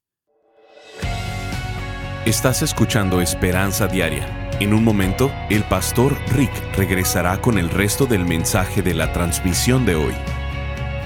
Estás 2.25 2.63
escuchando 2.63 3.21
Esperanza 3.21 3.85
Diaria. 3.85 4.49
En 4.59 4.73
un 4.73 4.83
momento, 4.83 5.31
el 5.49 5.63
pastor 5.65 6.17
Rick 6.31 6.51
regresará 6.75 7.39
con 7.41 7.59
el 7.59 7.69
resto 7.69 8.07
del 8.07 8.25
mensaje 8.25 8.81
de 8.81 8.95
la 8.95 9.13
transmisión 9.13 9.85
de 9.85 9.95
hoy. 9.95 10.13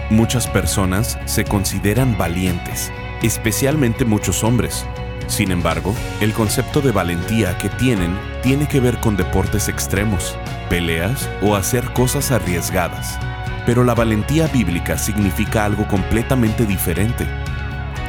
Muchas 0.09 0.47
personas 0.47 1.19
se 1.25 1.43
consideran 1.43 2.17
valientes, 2.17 2.91
especialmente 3.21 4.05
muchos 4.05 4.43
hombres. 4.43 4.85
Sin 5.29 5.51
embargo, 5.51 5.95
el 6.19 6.33
concepto 6.33 6.81
de 6.81 6.91
valentía 6.91 7.57
que 7.57 7.69
tienen 7.69 8.19
tiene 8.43 8.67
que 8.67 8.81
ver 8.81 8.99
con 8.99 9.15
deportes 9.15 9.69
extremos, 9.69 10.35
peleas 10.69 11.29
o 11.41 11.55
hacer 11.55 11.93
cosas 11.93 12.31
arriesgadas. 12.31 13.17
Pero 13.65 13.85
la 13.85 13.95
valentía 13.95 14.47
bíblica 14.47 14.97
significa 14.97 15.63
algo 15.63 15.87
completamente 15.87 16.65
diferente 16.65 17.25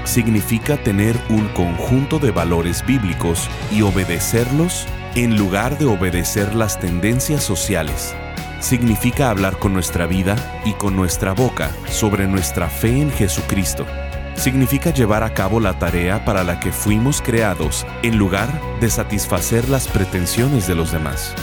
significa 0.05 0.77
tener 0.77 1.17
un 1.29 1.47
conjunto 1.49 2.19
de 2.19 2.31
valores 2.31 2.85
bíblicos 2.85 3.49
y 3.71 3.83
obedecerlos 3.83 4.87
en 5.15 5.37
lugar 5.37 5.79
de 5.79 5.87
obedecer 5.87 6.55
las 6.55 6.81
tendencias 6.81 7.43
sociales. 7.43 8.15
Significa 8.61 9.31
hablar 9.31 9.59
con 9.59 9.73
nuestra 9.73 10.07
vida 10.07 10.37
y 10.65 10.73
con 10.75 10.97
nuestra 10.97 11.33
boca 11.33 11.71
sobre 11.89 12.27
nuestra 12.27 12.69
fe 12.69 13.01
en 13.01 13.11
Jesucristo. 13.11 13.87
Significa 14.41 14.91
llevar 14.91 15.23
a 15.23 15.35
cabo 15.35 15.61
la 15.61 15.79
tarea 15.79 16.25
para 16.25 16.43
la 16.43 16.59
que 16.59 16.73
fuimos 16.73 17.21
creados 17.21 17.87
en 18.03 18.17
lugar 18.17 18.49
de 18.81 18.89
satisfacer 18.89 19.69
las 19.69 19.87
pretensiones 19.87 20.67
de 20.67 20.75
los 20.75 20.93
demás. 20.93 21.35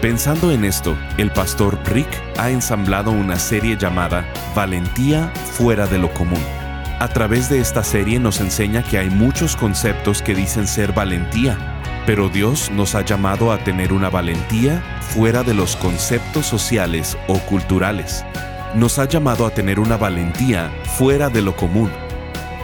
Pensando 0.00 0.52
en 0.52 0.64
esto, 0.64 0.96
el 1.16 1.32
pastor 1.32 1.78
Rick 1.86 2.08
ha 2.38 2.50
ensamblado 2.50 3.10
una 3.10 3.38
serie 3.38 3.76
llamada 3.76 4.24
Valentía 4.54 5.32
fuera 5.52 5.88
de 5.88 5.98
lo 5.98 6.14
común 6.14 6.40
a 7.00 7.06
través 7.06 7.48
de 7.48 7.60
esta 7.60 7.84
serie 7.84 8.18
nos 8.18 8.40
enseña 8.40 8.82
que 8.82 8.98
hay 8.98 9.08
muchos 9.08 9.54
conceptos 9.54 10.20
que 10.20 10.34
dicen 10.34 10.66
ser 10.66 10.92
valentía, 10.92 11.56
pero 12.06 12.28
Dios 12.28 12.72
nos 12.72 12.96
ha 12.96 13.02
llamado 13.02 13.52
a 13.52 13.58
tener 13.58 13.92
una 13.92 14.10
valentía 14.10 14.82
fuera 15.00 15.44
de 15.44 15.54
los 15.54 15.76
conceptos 15.76 16.46
sociales 16.46 17.16
o 17.28 17.38
culturales. 17.38 18.24
Nos 18.74 18.98
ha 18.98 19.04
llamado 19.04 19.46
a 19.46 19.50
tener 19.50 19.78
una 19.78 19.96
valentía 19.96 20.72
fuera 20.96 21.30
de 21.30 21.40
lo 21.40 21.54
común. 21.54 21.88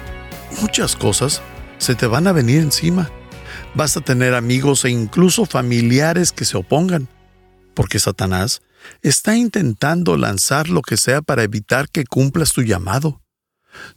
muchas 0.61 0.95
cosas 0.95 1.41
se 1.77 1.95
te 1.95 2.07
van 2.07 2.27
a 2.27 2.31
venir 2.31 2.61
encima. 2.61 3.09
Vas 3.73 3.97
a 3.97 4.01
tener 4.01 4.35
amigos 4.35 4.85
e 4.85 4.89
incluso 4.89 5.45
familiares 5.45 6.31
que 6.31 6.45
se 6.45 6.57
opongan, 6.57 7.07
porque 7.73 7.99
Satanás 7.99 8.61
está 9.01 9.35
intentando 9.35 10.17
lanzar 10.17 10.69
lo 10.69 10.81
que 10.81 10.97
sea 10.97 11.21
para 11.21 11.43
evitar 11.43 11.89
que 11.89 12.05
cumplas 12.05 12.53
tu 12.53 12.61
llamado. 12.61 13.21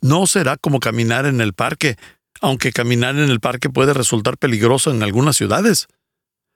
No 0.01 0.27
será 0.27 0.57
como 0.57 0.81
caminar 0.81 1.27
en 1.27 1.41
el 1.41 1.53
parque, 1.53 1.97
aunque 2.41 2.73
caminar 2.73 3.17
en 3.17 3.31
el 3.31 3.41
parque 3.41 3.71
puede 3.71 3.95
resultar 3.95 4.39
peligroso 4.39 4.91
en 4.91 5.03
algunas 5.03 5.37
ciudades. 5.37 5.89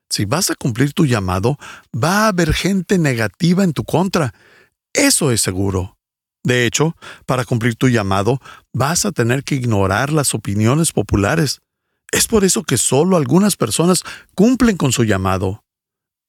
Si 0.09 0.25
vas 0.25 0.51
a 0.51 0.55
cumplir 0.55 0.93
tu 0.93 1.07
llamado, 1.07 1.59
va 1.95 2.25
a 2.25 2.29
haber 2.29 2.53
gente 2.53 2.99
negativa 2.99 3.65
en 3.65 3.73
tu 3.73 3.85
contra 3.85 4.35
eso 4.93 5.31
es 5.31 5.41
seguro. 5.41 5.97
De 6.45 6.67
hecho, 6.67 6.97
para 7.25 7.45
cumplir 7.45 7.77
tu 7.77 7.89
llamado, 7.89 8.41
vas 8.73 9.07
a 9.07 9.13
tener 9.13 9.45
que 9.45 9.55
ignorar 9.55 10.13
las 10.13 10.35
opiniones 10.35 10.93
populares. 10.93 11.61
Es 12.11 12.27
por 12.27 12.45
eso 12.45 12.63
que 12.63 12.77
solo 12.77 13.17
algunas 13.17 13.57
personas 13.57 14.03
cumplen 14.35 14.77
con 14.77 14.93
su 14.93 15.05
llamado. 15.05 15.65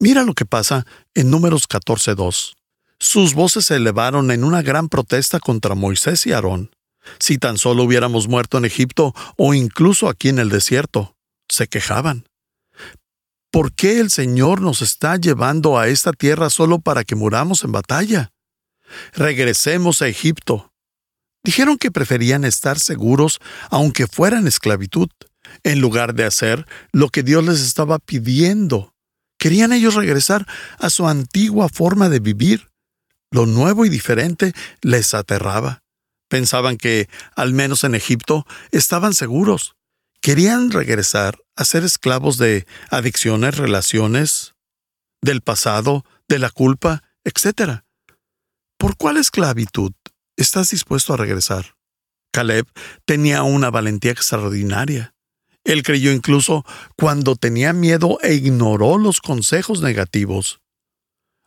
Mira 0.04 0.24
lo 0.24 0.34
que 0.34 0.46
pasa 0.46 0.86
en 1.14 1.32
Números 1.32 1.70
14.2. 1.70 2.56
Sus 3.00 3.34
voces 3.34 3.68
se 3.68 3.78
elevaron 3.78 4.32
en 4.32 4.44
una 4.44 4.62
gran 4.62 4.90
protesta 4.90 5.40
contra 5.40 5.76
Moisés 5.76 6.28
y 6.28 6.34
Aarón. 6.34 6.76
Si 7.20 7.38
tan 7.38 7.58
solo 7.58 7.84
hubiéramos 7.84 8.28
muerto 8.28 8.58
en 8.58 8.66
Egipto 8.66 9.16
o 9.38 9.54
incluso 9.54 10.10
aquí 10.10 10.28
en 10.28 10.40
el 10.40 10.50
desierto, 10.50 11.16
se 11.48 11.68
quejaban. 11.68 12.28
¿Por 13.50 13.72
qué 13.72 14.02
el 14.02 14.12
Señor 14.12 14.60
nos 14.60 14.82
está 14.82 15.16
llevando 15.16 15.80
a 15.80 15.88
esta 15.88 16.12
tierra 16.12 16.50
solo 16.50 16.80
para 16.80 17.06
que 17.06 17.16
muramos 17.16 17.64
en 17.64 17.72
batalla? 17.72 18.34
regresemos 19.14 20.02
a 20.02 20.10
Egipto. 20.10 20.74
Dijeron 21.46 21.78
que 21.78 21.92
preferían 21.92 22.44
estar 22.44 22.78
seguros 22.78 23.40
aunque 23.70 24.08
fueran 24.08 24.48
esclavitud, 24.48 25.08
en 25.64 25.80
lugar 25.80 26.14
de 26.14 26.26
hacer 26.26 26.68
lo 26.92 27.08
que 27.08 27.24
Dios 27.24 27.46
les 27.46 27.62
estaba 27.62 28.00
pidiendo. 28.00 28.93
Querían 29.44 29.74
ellos 29.74 29.96
regresar 29.96 30.48
a 30.80 30.90
su 30.90 31.06
antigua 31.06 31.68
forma 31.68 32.08
de 32.08 32.22
vivir. 32.22 32.70
Lo 33.30 33.46
nuevo 33.46 33.84
y 33.84 33.90
diferente 33.90 34.54
les 34.82 35.14
aterraba. 35.14 35.84
Pensaban 36.30 36.78
que, 36.78 37.10
al 37.36 37.52
menos 37.52 37.84
en 37.84 37.94
Egipto, 37.94 38.46
estaban 38.72 39.14
seguros. 39.14 39.76
Querían 40.22 40.72
regresar 40.72 41.40
a 41.58 41.66
ser 41.66 41.84
esclavos 41.84 42.38
de 42.38 42.66
adicciones, 42.90 43.58
relaciones, 43.58 44.56
del 45.22 45.42
pasado, 45.42 46.06
de 46.30 46.40
la 46.40 46.50
culpa, 46.50 47.04
etc. 47.26 47.82
¿Por 48.78 48.96
cuál 48.96 49.18
esclavitud 49.18 49.92
estás 50.38 50.70
dispuesto 50.70 51.16
a 51.16 51.18
regresar? 51.18 51.76
Caleb 52.32 52.66
tenía 53.04 53.44
una 53.44 53.70
valentía 53.72 54.14
extraordinaria. 54.14 55.13
Él 55.64 55.84
creyó 55.84 56.12
incluso 56.12 56.66
cuando 56.98 57.36
tenía 57.36 57.74
miedo 57.74 58.20
e 58.22 58.34
ignoró 58.34 58.98
los 58.98 59.22
consejos 59.22 59.82
negativos. 59.82 60.60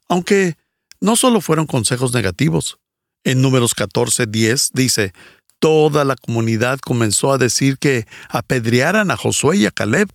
Aunque 0.08 0.56
no 1.00 1.16
solo 1.16 1.40
fueron 1.40 1.66
consejos 1.66 2.14
negativos. 2.14 2.78
En 3.24 3.42
números 3.42 3.74
14, 3.74 4.26
10 4.26 4.70
dice, 4.72 5.12
toda 5.58 6.04
la 6.04 6.16
comunidad 6.16 6.78
comenzó 6.78 7.32
a 7.32 7.38
decir 7.38 7.78
que 7.78 8.06
apedrearan 8.28 9.10
a 9.10 9.16
Josué 9.16 9.58
y 9.58 9.66
a 9.66 9.70
Caleb. 9.70 10.08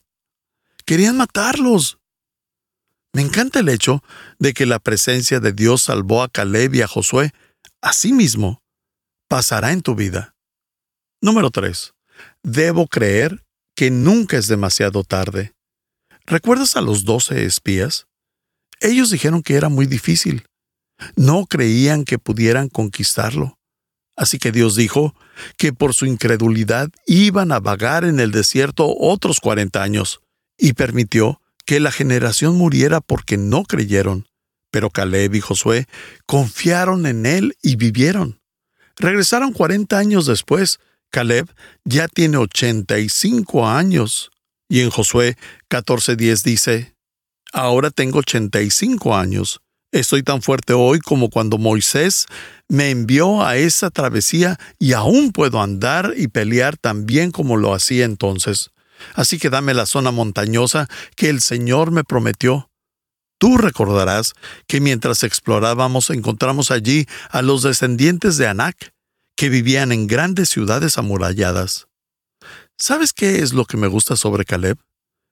Querían 0.85 1.17
matarlos. 1.17 1.99
Me 3.13 3.21
encanta 3.21 3.59
el 3.59 3.69
hecho 3.69 4.01
de 4.39 4.53
que 4.53 4.65
la 4.65 4.79
presencia 4.79 5.39
de 5.39 5.51
Dios 5.51 5.83
salvó 5.83 6.23
a 6.23 6.29
Caleb 6.29 6.75
y 6.75 6.81
a 6.81 6.87
Josué. 6.87 7.33
Asimismo, 7.81 8.63
pasará 9.27 9.73
en 9.73 9.81
tu 9.81 9.95
vida. 9.95 10.35
Número 11.19 11.51
3. 11.51 11.93
Debo 12.43 12.87
creer 12.87 13.43
que 13.75 13.91
nunca 13.91 14.37
es 14.37 14.47
demasiado 14.47 15.03
tarde. 15.03 15.53
¿Recuerdas 16.25 16.75
a 16.75 16.81
los 16.81 17.03
doce 17.03 17.45
espías? 17.45 18.07
Ellos 18.79 19.09
dijeron 19.09 19.43
que 19.43 19.55
era 19.55 19.69
muy 19.69 19.85
difícil. 19.85 20.45
No 21.15 21.45
creían 21.45 22.03
que 22.05 22.19
pudieran 22.19 22.69
conquistarlo. 22.69 23.57
Así 24.15 24.37
que 24.37 24.51
Dios 24.51 24.75
dijo 24.75 25.15
que 25.57 25.73
por 25.73 25.93
su 25.93 26.05
incredulidad 26.05 26.89
iban 27.05 27.51
a 27.51 27.59
vagar 27.59 28.03
en 28.03 28.19
el 28.19 28.31
desierto 28.31 28.93
otros 28.97 29.39
cuarenta 29.39 29.81
años, 29.81 30.21
y 30.57 30.73
permitió 30.73 31.41
que 31.65 31.79
la 31.79 31.91
generación 31.91 32.55
muriera 32.55 33.01
porque 33.01 33.37
no 33.37 33.63
creyeron. 33.63 34.27
Pero 34.69 34.89
Caleb 34.89 35.35
y 35.35 35.41
Josué 35.41 35.87
confiaron 36.25 37.05
en 37.05 37.25
él 37.25 37.57
y 37.61 37.75
vivieron. 37.77 38.39
Regresaron 38.95 39.53
cuarenta 39.53 39.97
años 39.97 40.25
después. 40.25 40.79
Caleb 41.11 41.49
ya 41.85 42.07
tiene 42.07 42.37
ochenta 42.37 42.99
y 42.99 43.09
cinco 43.09 43.67
años. 43.67 44.31
Y 44.69 44.79
en 44.79 44.89
Josué 44.89 45.37
14:10 45.69 46.43
dice, 46.43 46.95
Ahora 47.53 47.91
tengo 47.91 48.19
ochenta 48.19 48.61
y 48.61 48.71
cinco 48.71 49.15
años 49.15 49.61
Estoy 49.91 50.23
tan 50.23 50.41
fuerte 50.41 50.71
hoy 50.71 51.01
como 51.01 51.29
cuando 51.29 51.57
Moisés 51.57 52.27
me 52.69 52.91
envió 52.91 53.43
a 53.43 53.57
esa 53.57 53.89
travesía 53.89 54.57
y 54.79 54.93
aún 54.93 55.33
puedo 55.33 55.61
andar 55.61 56.13
y 56.15 56.29
pelear 56.29 56.77
tan 56.77 57.05
bien 57.05 57.31
como 57.31 57.57
lo 57.57 57.73
hacía 57.73 58.05
entonces. 58.05 58.71
Así 59.15 59.37
que 59.37 59.49
dame 59.49 59.73
la 59.73 59.85
zona 59.85 60.11
montañosa 60.11 60.87
que 61.17 61.27
el 61.27 61.41
Señor 61.41 61.91
me 61.91 62.05
prometió. 62.05 62.69
Tú 63.37 63.57
recordarás 63.57 64.33
que 64.65 64.79
mientras 64.79 65.23
explorábamos 65.23 66.09
encontramos 66.09 66.71
allí 66.71 67.05
a 67.29 67.41
los 67.41 67.63
descendientes 67.63 68.37
de 68.37 68.47
Anac, 68.47 68.93
que 69.41 69.49
vivían 69.49 69.91
en 69.91 70.05
grandes 70.05 70.49
ciudades 70.49 70.99
amuralladas. 70.99 71.87
¿Sabes 72.77 73.11
qué 73.11 73.39
es 73.39 73.53
lo 73.53 73.65
que 73.65 73.75
me 73.75 73.87
gusta 73.87 74.15
sobre 74.15 74.45
Caleb? 74.45 74.77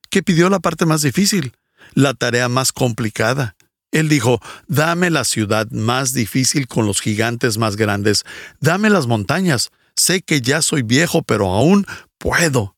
Que 0.10 0.24
pidió 0.24 0.50
la 0.50 0.58
parte 0.58 0.88
más 0.88 1.04
difícil, 1.04 1.54
la 1.94 2.16
tarea 2.16 2.50
más 2.50 2.72
complicada, 2.72 3.56
él 3.92 4.10
dijo, 4.10 4.42
dame 4.66 5.12
la 5.12 5.26
ciudad 5.26 5.70
más 5.70 6.12
difícil 6.12 6.68
con 6.68 6.88
los 6.88 7.02
gigantes 7.02 7.60
más 7.60 7.76
grandes, 7.76 8.24
dame 8.60 8.90
las 8.90 9.06
montañas, 9.06 9.70
sé 9.96 10.24
que 10.24 10.42
ya 10.42 10.64
soy 10.64 10.82
viejo, 10.82 11.22
pero 11.22 11.54
aún 11.54 11.86
puedo. 12.18 12.76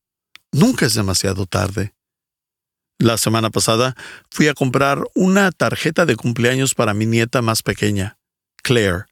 Nunca 0.52 0.86
es 0.86 0.96
demasiado 0.96 1.46
tarde. 1.46 1.94
La 3.00 3.18
semana 3.18 3.52
pasada 3.52 3.96
fui 4.30 4.50
a 4.50 4.54
comprar 4.54 5.02
una 5.16 5.54
tarjeta 5.54 6.06
de 6.06 6.18
cumpleaños 6.18 6.76
para 6.76 6.94
mi 6.94 7.06
nieta 7.06 7.42
más 7.42 7.64
pequeña, 7.64 8.18
Claire. 8.64 9.06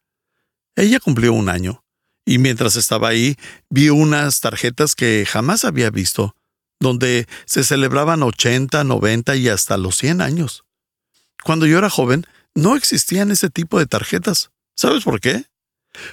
Ella 0.75 0.99
cumplió 0.99 1.31
un 1.31 1.47
año, 1.47 1.81
y 2.29 2.37
mientras 2.37 2.75
estaba 2.75 3.07
ahí 3.07 3.37
vi 3.71 3.89
unas 3.89 4.39
tarjetas 4.39 4.93
que 4.93 5.25
jamás 5.27 5.65
había 5.65 5.89
visto, 5.89 6.35
donde 6.79 7.27
se 7.45 7.63
celebraban 7.63 8.21
80, 8.21 8.83
90 8.83 9.35
y 9.35 9.49
hasta 9.49 9.77
los 9.77 9.97
100 9.97 10.21
años. 10.21 10.63
Cuando 11.43 11.65
yo 11.65 11.79
era 11.79 11.89
joven, 11.89 12.27
no 12.53 12.75
existían 12.75 13.31
ese 13.31 13.49
tipo 13.49 13.79
de 13.79 13.87
tarjetas. 13.87 14.51
¿Sabes 14.75 15.05
por 15.05 15.19
qué? 15.19 15.45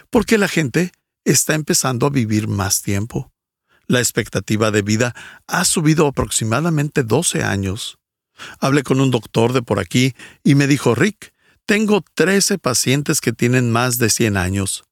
Porque 0.09 0.38
la 0.38 0.49
gente 0.49 0.90
está 1.27 1.53
empezando 1.53 2.07
a 2.07 2.11
vivir 2.11 2.49
más 2.49 2.81
tiempo. 2.81 3.31
La 3.87 3.99
expectativa 3.99 4.71
de 4.71 4.81
vida 4.81 5.14
ha 5.47 5.67
subido 5.67 6.07
aproximadamente 6.07 7.03
12 7.03 7.45
años. 7.45 7.99
Hablé 8.59 8.85
con 8.85 9.03
un 9.03 9.11
doctor 9.11 9.53
de 9.53 9.61
por 9.61 9.81
aquí 9.81 10.14
y 10.43 10.55
me 10.55 10.67
dijo, 10.67 10.95
Rick, 10.95 11.35
tengo 11.67 12.03
13 12.14 12.57
pacientes 12.57 13.21
que 13.21 13.35
tienen 13.35 13.71
más 13.71 13.99
de 13.99 14.09
100 14.09 14.38
años. 14.38 14.86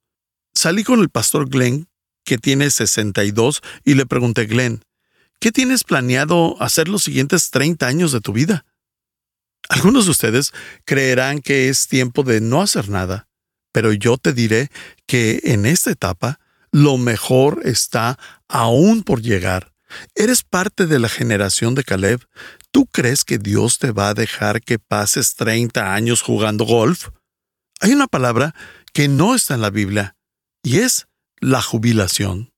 Salí 0.64 0.82
con 0.82 1.00
el 1.00 1.10
pastor 1.10 1.50
Glenn, 1.50 1.90
que 2.24 2.38
tiene 2.38 2.70
62, 2.70 3.60
y 3.84 3.96
le 3.96 4.06
pregunté, 4.06 4.46
Glenn, 4.46 4.82
¿qué 5.38 5.52
tienes 5.52 5.84
planeado 5.84 6.56
hacer 6.58 6.88
los 6.88 7.04
siguientes 7.04 7.50
30 7.50 7.86
años 7.86 8.12
de 8.12 8.22
tu 8.22 8.32
vida? 8.32 8.64
Algunos 9.68 10.06
de 10.06 10.12
ustedes 10.12 10.54
creerán 10.86 11.42
que 11.42 11.68
es 11.68 11.86
tiempo 11.86 12.22
de 12.22 12.40
no 12.40 12.62
hacer 12.62 12.88
nada, 12.88 13.28
pero 13.72 13.92
yo 13.92 14.16
te 14.16 14.32
diré 14.32 14.70
que 15.06 15.38
en 15.44 15.66
esta 15.66 15.90
etapa 15.90 16.40
lo 16.72 16.96
mejor 16.96 17.60
está 17.64 18.18
aún 18.48 19.02
por 19.02 19.20
llegar. 19.20 19.74
Eres 20.14 20.44
parte 20.44 20.86
de 20.86 20.98
la 20.98 21.10
generación 21.10 21.74
de 21.74 21.84
Caleb. 21.84 22.22
¿Tú 22.70 22.86
crees 22.86 23.24
que 23.24 23.36
Dios 23.36 23.78
te 23.78 23.92
va 23.92 24.08
a 24.08 24.14
dejar 24.14 24.62
que 24.62 24.78
pases 24.78 25.34
30 25.34 25.92
años 25.92 26.22
jugando 26.22 26.64
golf? 26.64 27.10
Hay 27.80 27.92
una 27.92 28.06
palabra 28.06 28.54
que 28.94 29.08
no 29.08 29.34
está 29.34 29.56
en 29.56 29.60
la 29.60 29.68
Biblia, 29.68 30.13
y 30.64 30.78
es 30.78 31.06
la 31.38 31.62
jubilación. 31.62 32.52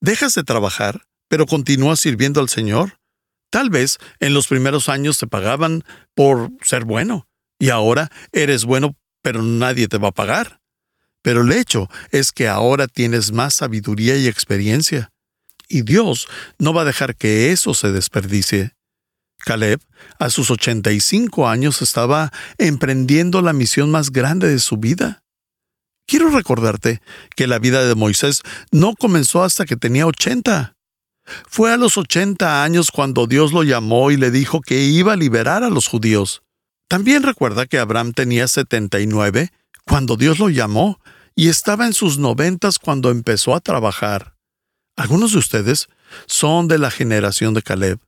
Dejas 0.00 0.34
de 0.34 0.44
trabajar, 0.44 1.06
pero 1.28 1.44
continúas 1.44 2.00
sirviendo 2.00 2.40
al 2.40 2.48
Señor. 2.48 2.98
Tal 3.50 3.68
vez 3.68 3.98
en 4.20 4.32
los 4.32 4.46
primeros 4.46 4.88
años 4.88 5.18
te 5.18 5.26
pagaban 5.26 5.84
por 6.14 6.50
ser 6.62 6.84
bueno 6.84 7.28
y 7.58 7.68
ahora 7.68 8.10
eres 8.32 8.64
bueno 8.64 8.96
pero 9.22 9.42
nadie 9.42 9.88
te 9.88 9.98
va 9.98 10.08
a 10.08 10.12
pagar. 10.12 10.60
Pero 11.22 11.40
el 11.40 11.52
hecho 11.52 11.88
es 12.10 12.30
que 12.30 12.46
ahora 12.46 12.86
tienes 12.86 13.32
más 13.32 13.54
sabiduría 13.54 14.16
y 14.16 14.28
experiencia. 14.28 15.10
Y 15.66 15.80
Dios 15.80 16.28
no 16.58 16.74
va 16.74 16.82
a 16.82 16.84
dejar 16.84 17.16
que 17.16 17.50
eso 17.50 17.72
se 17.72 17.90
desperdicie. 17.90 18.72
Caleb, 19.38 19.80
a 20.18 20.28
sus 20.28 20.50
85 20.50 21.48
años, 21.48 21.80
estaba 21.80 22.30
emprendiendo 22.58 23.40
la 23.40 23.54
misión 23.54 23.90
más 23.90 24.10
grande 24.12 24.48
de 24.48 24.58
su 24.58 24.76
vida. 24.76 25.23
Quiero 26.06 26.28
recordarte 26.28 27.00
que 27.34 27.46
la 27.46 27.58
vida 27.58 27.84
de 27.84 27.94
Moisés 27.94 28.42
no 28.70 28.94
comenzó 28.94 29.42
hasta 29.42 29.64
que 29.64 29.76
tenía 29.76 30.06
80. 30.06 30.76
Fue 31.48 31.72
a 31.72 31.76
los 31.76 31.96
80 31.96 32.62
años 32.62 32.90
cuando 32.90 33.26
Dios 33.26 33.52
lo 33.52 33.62
llamó 33.62 34.10
y 34.10 34.16
le 34.16 34.30
dijo 34.30 34.60
que 34.60 34.82
iba 34.82 35.14
a 35.14 35.16
liberar 35.16 35.64
a 35.64 35.70
los 35.70 35.88
judíos. 35.88 36.42
También 36.88 37.22
recuerda 37.22 37.66
que 37.66 37.78
Abraham 37.78 38.12
tenía 38.12 38.46
79 38.46 39.50
cuando 39.86 40.16
Dios 40.16 40.38
lo 40.38 40.50
llamó 40.50 41.00
y 41.34 41.48
estaba 41.48 41.86
en 41.86 41.94
sus 41.94 42.18
noventas 42.18 42.78
cuando 42.78 43.10
empezó 43.10 43.54
a 43.54 43.60
trabajar. 43.60 44.36
Algunos 44.96 45.32
de 45.32 45.38
ustedes 45.38 45.88
son 46.26 46.68
de 46.68 46.78
la 46.78 46.90
generación 46.90 47.54
de 47.54 47.62
Caleb. 47.62 47.98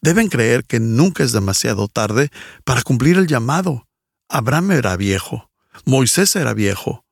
Deben 0.00 0.28
creer 0.28 0.64
que 0.64 0.80
nunca 0.80 1.24
es 1.24 1.32
demasiado 1.32 1.88
tarde 1.88 2.30
para 2.64 2.82
cumplir 2.82 3.18
el 3.18 3.26
llamado. 3.26 3.86
Abraham 4.28 4.70
era 4.72 4.96
viejo. 4.96 5.50
Moisés 5.84 6.34
era 6.36 6.54
viejo. 6.54 7.04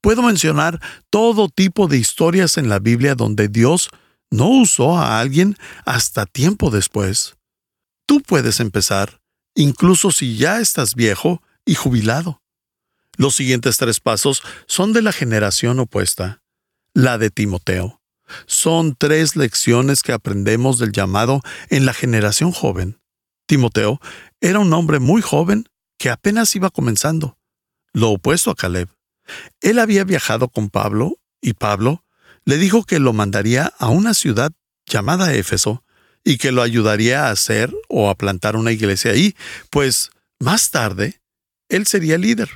Puedo 0.00 0.22
mencionar 0.22 0.80
todo 1.10 1.48
tipo 1.48 1.86
de 1.86 1.98
historias 1.98 2.56
en 2.56 2.68
la 2.68 2.78
Biblia 2.78 3.14
donde 3.14 3.48
Dios 3.48 3.90
no 4.30 4.48
usó 4.48 4.96
a 4.96 5.20
alguien 5.20 5.56
hasta 5.84 6.24
tiempo 6.26 6.70
después. 6.70 7.36
Tú 8.06 8.22
puedes 8.22 8.60
empezar, 8.60 9.20
incluso 9.54 10.10
si 10.10 10.36
ya 10.36 10.60
estás 10.60 10.94
viejo 10.94 11.42
y 11.66 11.74
jubilado. 11.74 12.42
Los 13.16 13.34
siguientes 13.34 13.76
tres 13.76 14.00
pasos 14.00 14.42
son 14.66 14.92
de 14.92 15.02
la 15.02 15.12
generación 15.12 15.78
opuesta, 15.78 16.42
la 16.94 17.18
de 17.18 17.30
Timoteo. 17.30 18.00
Son 18.46 18.94
tres 18.96 19.36
lecciones 19.36 20.02
que 20.02 20.12
aprendemos 20.12 20.78
del 20.78 20.92
llamado 20.92 21.42
en 21.68 21.84
la 21.84 21.92
generación 21.92 22.52
joven. 22.52 23.00
Timoteo 23.46 24.00
era 24.40 24.60
un 24.60 24.72
hombre 24.72 25.00
muy 25.00 25.20
joven 25.20 25.68
que 25.98 26.08
apenas 26.08 26.54
iba 26.56 26.70
comenzando, 26.70 27.36
lo 27.92 28.10
opuesto 28.10 28.50
a 28.50 28.54
Caleb. 28.54 28.88
Él 29.60 29.78
había 29.78 30.04
viajado 30.04 30.48
con 30.48 30.70
Pablo 30.70 31.18
y 31.40 31.54
Pablo 31.54 32.04
le 32.44 32.56
dijo 32.56 32.84
que 32.84 32.98
lo 32.98 33.12
mandaría 33.12 33.72
a 33.78 33.88
una 33.88 34.14
ciudad 34.14 34.52
llamada 34.86 35.34
Éfeso 35.34 35.84
y 36.24 36.38
que 36.38 36.52
lo 36.52 36.62
ayudaría 36.62 37.26
a 37.26 37.30
hacer 37.30 37.72
o 37.88 38.10
a 38.10 38.14
plantar 38.14 38.56
una 38.56 38.72
iglesia 38.72 39.12
ahí, 39.12 39.34
pues 39.70 40.10
más 40.38 40.70
tarde 40.70 41.20
él 41.68 41.86
sería 41.86 42.18
líder. 42.18 42.48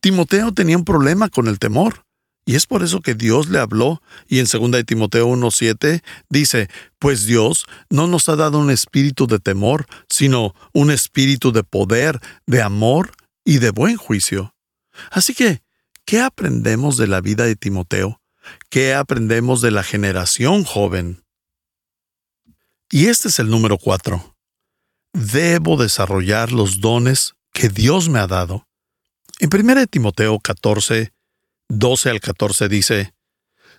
Timoteo 0.00 0.52
tenía 0.52 0.76
un 0.76 0.84
problema 0.84 1.28
con 1.28 1.48
el 1.48 1.58
temor. 1.58 2.04
Y 2.48 2.54
es 2.54 2.66
por 2.66 2.84
eso 2.84 3.00
que 3.00 3.14
Dios 3.14 3.48
le 3.48 3.58
habló, 3.58 4.00
y 4.28 4.38
en 4.38 4.46
2 4.46 4.70
de 4.70 4.84
Timoteo 4.84 5.26
1.7 5.26 6.02
dice, 6.30 6.68
pues 7.00 7.26
Dios 7.26 7.66
no 7.90 8.06
nos 8.06 8.28
ha 8.28 8.36
dado 8.36 8.60
un 8.60 8.70
espíritu 8.70 9.26
de 9.26 9.40
temor, 9.40 9.86
sino 10.08 10.54
un 10.72 10.92
espíritu 10.92 11.50
de 11.50 11.64
poder, 11.64 12.20
de 12.46 12.62
amor 12.62 13.10
y 13.44 13.58
de 13.58 13.70
buen 13.70 13.96
juicio. 13.96 14.54
Así 15.10 15.34
que, 15.34 15.60
¿qué 16.06 16.20
aprendemos 16.20 16.96
de 16.96 17.06
la 17.06 17.20
vida 17.20 17.44
de 17.44 17.56
Timoteo? 17.56 18.20
¿qué 18.70 18.94
aprendemos 18.94 19.60
de 19.60 19.70
la 19.70 19.82
generación 19.82 20.64
joven? 20.64 21.24
Y 22.90 23.06
este 23.06 23.28
es 23.28 23.38
el 23.38 23.50
número 23.50 23.78
cuatro. 23.78 24.36
Debo 25.12 25.76
desarrollar 25.76 26.52
los 26.52 26.80
dones 26.80 27.34
que 27.52 27.68
Dios 27.68 28.08
me 28.08 28.18
ha 28.18 28.26
dado. 28.26 28.66
En 29.38 29.50
1 29.52 29.86
Timoteo 29.86 30.38
14, 30.38 31.12
12 31.68 32.10
al 32.10 32.20
14 32.20 32.68
dice, 32.68 33.14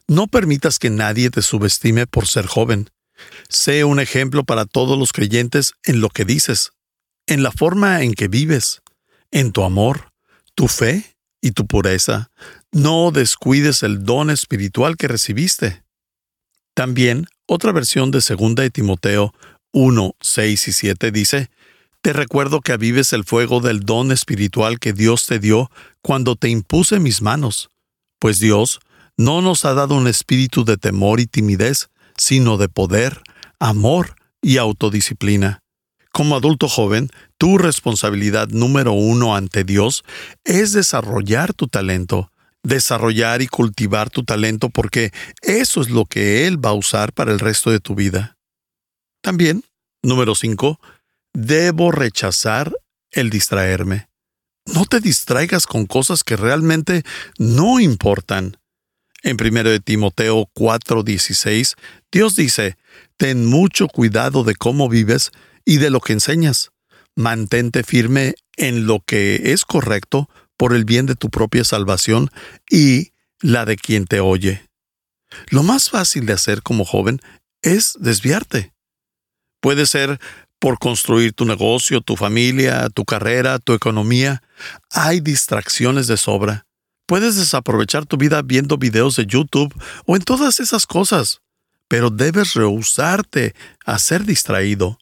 No 0.07 0.27
permitas 0.27 0.79
que 0.79 0.89
nadie 0.89 1.29
te 1.29 1.41
subestime 1.41 2.07
por 2.07 2.27
ser 2.27 2.47
joven. 2.47 2.89
Sé 3.49 3.83
un 3.83 3.99
ejemplo 3.99 4.43
para 4.43 4.65
todos 4.65 4.99
los 4.99 5.13
creyentes 5.13 5.73
en 5.83 6.01
lo 6.01 6.09
que 6.09 6.25
dices, 6.25 6.71
en 7.25 7.43
la 7.43 7.51
forma 7.51 8.03
en 8.03 8.13
que 8.13 8.27
vives, 8.27 8.81
en 9.31 9.51
tu 9.51 9.63
amor, 9.63 10.11
tu 10.53 10.67
fe 10.67 11.16
y 11.41 11.51
tu 11.51 11.67
pureza. 11.67 12.29
No 12.71 13.11
descuides 13.11 13.83
el 13.83 14.03
don 14.03 14.29
espiritual 14.29 14.97
que 14.97 15.07
recibiste. 15.07 15.83
También 16.73 17.27
otra 17.47 17.71
versión 17.71 18.11
de 18.11 18.19
2 18.19 18.55
de 18.55 18.69
Timoteo 18.69 19.33
1, 19.71 20.15
6 20.19 20.67
y 20.67 20.71
7 20.73 21.11
dice, 21.11 21.49
Te 22.01 22.13
recuerdo 22.13 22.61
que 22.61 22.73
avives 22.73 23.13
el 23.13 23.23
fuego 23.23 23.61
del 23.61 23.81
don 23.81 24.11
espiritual 24.11 24.79
que 24.79 24.93
Dios 24.93 25.25
te 25.25 25.39
dio 25.39 25.71
cuando 26.01 26.35
te 26.35 26.49
impuse 26.49 26.99
mis 26.99 27.21
manos, 27.21 27.69
pues 28.19 28.39
Dios 28.39 28.79
no 29.17 29.41
nos 29.41 29.65
ha 29.65 29.73
dado 29.73 29.95
un 29.95 30.07
espíritu 30.07 30.63
de 30.63 30.77
temor 30.77 31.19
y 31.19 31.25
timidez, 31.25 31.89
sino 32.17 32.57
de 32.57 32.69
poder, 32.69 33.21
amor 33.59 34.15
y 34.41 34.57
autodisciplina. 34.57 35.63
Como 36.17 36.35
adulto 36.35 36.67
joven, 36.67 37.11
tu 37.37 37.59
responsabilidad 37.59 38.47
número 38.47 38.91
uno 38.91 39.35
ante 39.35 39.63
Dios 39.63 40.03
es 40.45 40.73
desarrollar 40.73 41.53
tu 41.53 41.67
talento, 41.67 42.31
desarrollar 42.63 43.43
y 43.43 43.47
cultivar 43.47 44.09
tu 44.09 44.23
talento 44.23 44.71
porque 44.71 45.11
eso 45.43 45.79
es 45.79 45.91
lo 45.91 46.05
que 46.05 46.47
Él 46.47 46.57
va 46.57 46.71
a 46.71 46.73
usar 46.73 47.13
para 47.13 47.31
el 47.31 47.39
resto 47.39 47.69
de 47.69 47.79
tu 47.79 47.93
vida. 47.93 48.35
También, 49.21 49.63
número 50.01 50.33
cinco, 50.33 50.79
debo 51.33 51.91
rechazar 51.91 52.73
el 53.11 53.29
distraerme. 53.29 54.09
No 54.65 54.85
te 54.85 55.01
distraigas 55.01 55.67
con 55.67 55.85
cosas 55.85 56.23
que 56.23 56.35
realmente 56.35 57.03
no 57.37 57.79
importan. 57.79 58.57
En 59.21 59.37
1 59.37 59.81
Timoteo 59.81 60.49
4:16, 60.55 61.75
Dios 62.11 62.35
dice, 62.35 62.75
Ten 63.17 63.45
mucho 63.45 63.87
cuidado 63.87 64.43
de 64.43 64.55
cómo 64.55 64.89
vives 64.89 65.31
y 65.67 65.77
de 65.77 65.89
lo 65.89 65.99
que 65.99 66.13
enseñas. 66.13 66.71
Mantente 67.15 67.83
firme 67.83 68.35
en 68.55 68.87
lo 68.87 69.01
que 69.05 69.51
es 69.51 69.65
correcto 69.65 70.29
por 70.55 70.73
el 70.73 70.85
bien 70.85 71.05
de 71.05 71.15
tu 71.15 71.29
propia 71.29 71.65
salvación 71.65 72.31
y 72.69 73.11
la 73.41 73.65
de 73.65 73.75
quien 73.75 74.05
te 74.05 74.21
oye. 74.21 74.65
Lo 75.49 75.63
más 75.63 75.89
fácil 75.89 76.25
de 76.25 76.33
hacer 76.33 76.63
como 76.63 76.85
joven 76.85 77.19
es 77.61 77.97
desviarte. 77.99 78.71
Puede 79.59 79.85
ser 79.85 80.19
por 80.57 80.79
construir 80.79 81.33
tu 81.33 81.43
negocio, 81.43 81.99
tu 81.99 82.15
familia, 82.15 82.89
tu 82.89 83.03
carrera, 83.03 83.59
tu 83.59 83.73
economía. 83.73 84.41
Hay 84.89 85.19
distracciones 85.19 86.07
de 86.07 86.15
sobra. 86.15 86.65
Puedes 87.05 87.35
desaprovechar 87.35 88.05
tu 88.05 88.15
vida 88.15 88.41
viendo 88.41 88.77
videos 88.77 89.17
de 89.17 89.25
YouTube 89.25 89.73
o 90.05 90.15
en 90.15 90.21
todas 90.21 90.61
esas 90.61 90.87
cosas, 90.87 91.41
pero 91.89 92.09
debes 92.09 92.53
rehusarte 92.53 93.53
a 93.85 93.99
ser 93.99 94.23
distraído. 94.23 94.97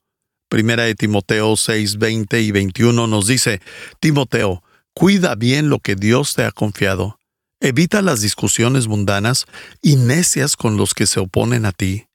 Primera 0.50 0.84
de 0.84 0.96
Timoteo 0.96 1.56
6, 1.56 1.98
20 1.98 2.42
y 2.42 2.52
21 2.52 3.08
nos 3.08 3.28
dice, 3.28 3.62
Timoteo, 4.00 4.64
Cuida 4.98 5.36
bien 5.36 5.68
lo 5.68 5.80
que 5.80 5.96
Dios 5.96 6.36
te 6.36 6.46
ha 6.46 6.54
confiado. 6.54 7.20
Evita 7.60 8.02
las 8.02 8.22
discusiones 8.22 8.88
mundanas 8.88 9.46
y 9.82 9.98
necias 9.98 10.56
con 10.56 10.78
los 10.78 10.94
que 10.94 11.06
se 11.06 11.20
oponen 11.20 11.66
a 11.66 11.74
ti, 11.74 12.08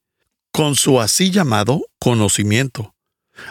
con 0.50 0.74
su 0.76 0.98
así 0.98 1.30
llamado 1.30 1.82
conocimiento. 1.98 2.94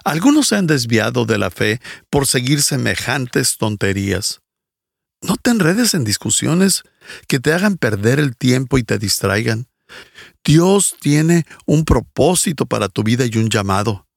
Algunos 0.03 0.47
se 0.47 0.55
han 0.55 0.65
desviado 0.65 1.25
de 1.25 1.37
la 1.37 1.51
fe 1.51 1.79
por 2.09 2.25
seguir 2.25 2.63
semejantes 2.63 3.57
tonterías. 3.57 4.41
No 5.21 5.35
te 5.35 5.51
enredes 5.51 5.93
en 5.93 6.05
discusiones 6.05 6.81
que 7.27 7.39
te 7.39 7.53
hagan 7.53 7.77
perder 7.77 8.17
el 8.17 8.35
tiempo 8.35 8.79
y 8.79 8.83
te 8.83 8.97
distraigan. 8.97 9.67
Dios 10.43 10.95
tiene 10.99 11.45
un 11.67 11.85
propósito 11.85 12.65
para 12.65 12.89
tu 12.89 13.03
vida 13.03 13.25
y 13.25 13.37
un 13.37 13.49
llamado. 13.49 14.07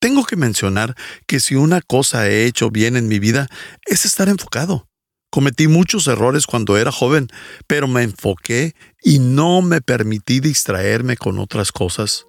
Tengo 0.00 0.24
que 0.24 0.36
mencionar 0.36 0.94
que 1.26 1.40
si 1.40 1.56
una 1.56 1.80
cosa 1.80 2.28
he 2.28 2.44
hecho 2.44 2.70
bien 2.70 2.96
en 2.96 3.08
mi 3.08 3.18
vida 3.18 3.48
es 3.84 4.04
estar 4.04 4.28
enfocado. 4.28 4.86
Cometí 5.30 5.66
muchos 5.68 6.06
errores 6.06 6.46
cuando 6.46 6.78
era 6.78 6.92
joven, 6.92 7.28
pero 7.66 7.88
me 7.88 8.02
enfoqué 8.02 8.74
y 9.02 9.18
no 9.18 9.60
me 9.60 9.80
permití 9.80 10.38
distraerme 10.40 11.16
con 11.16 11.38
otras 11.38 11.72
cosas. 11.72 12.26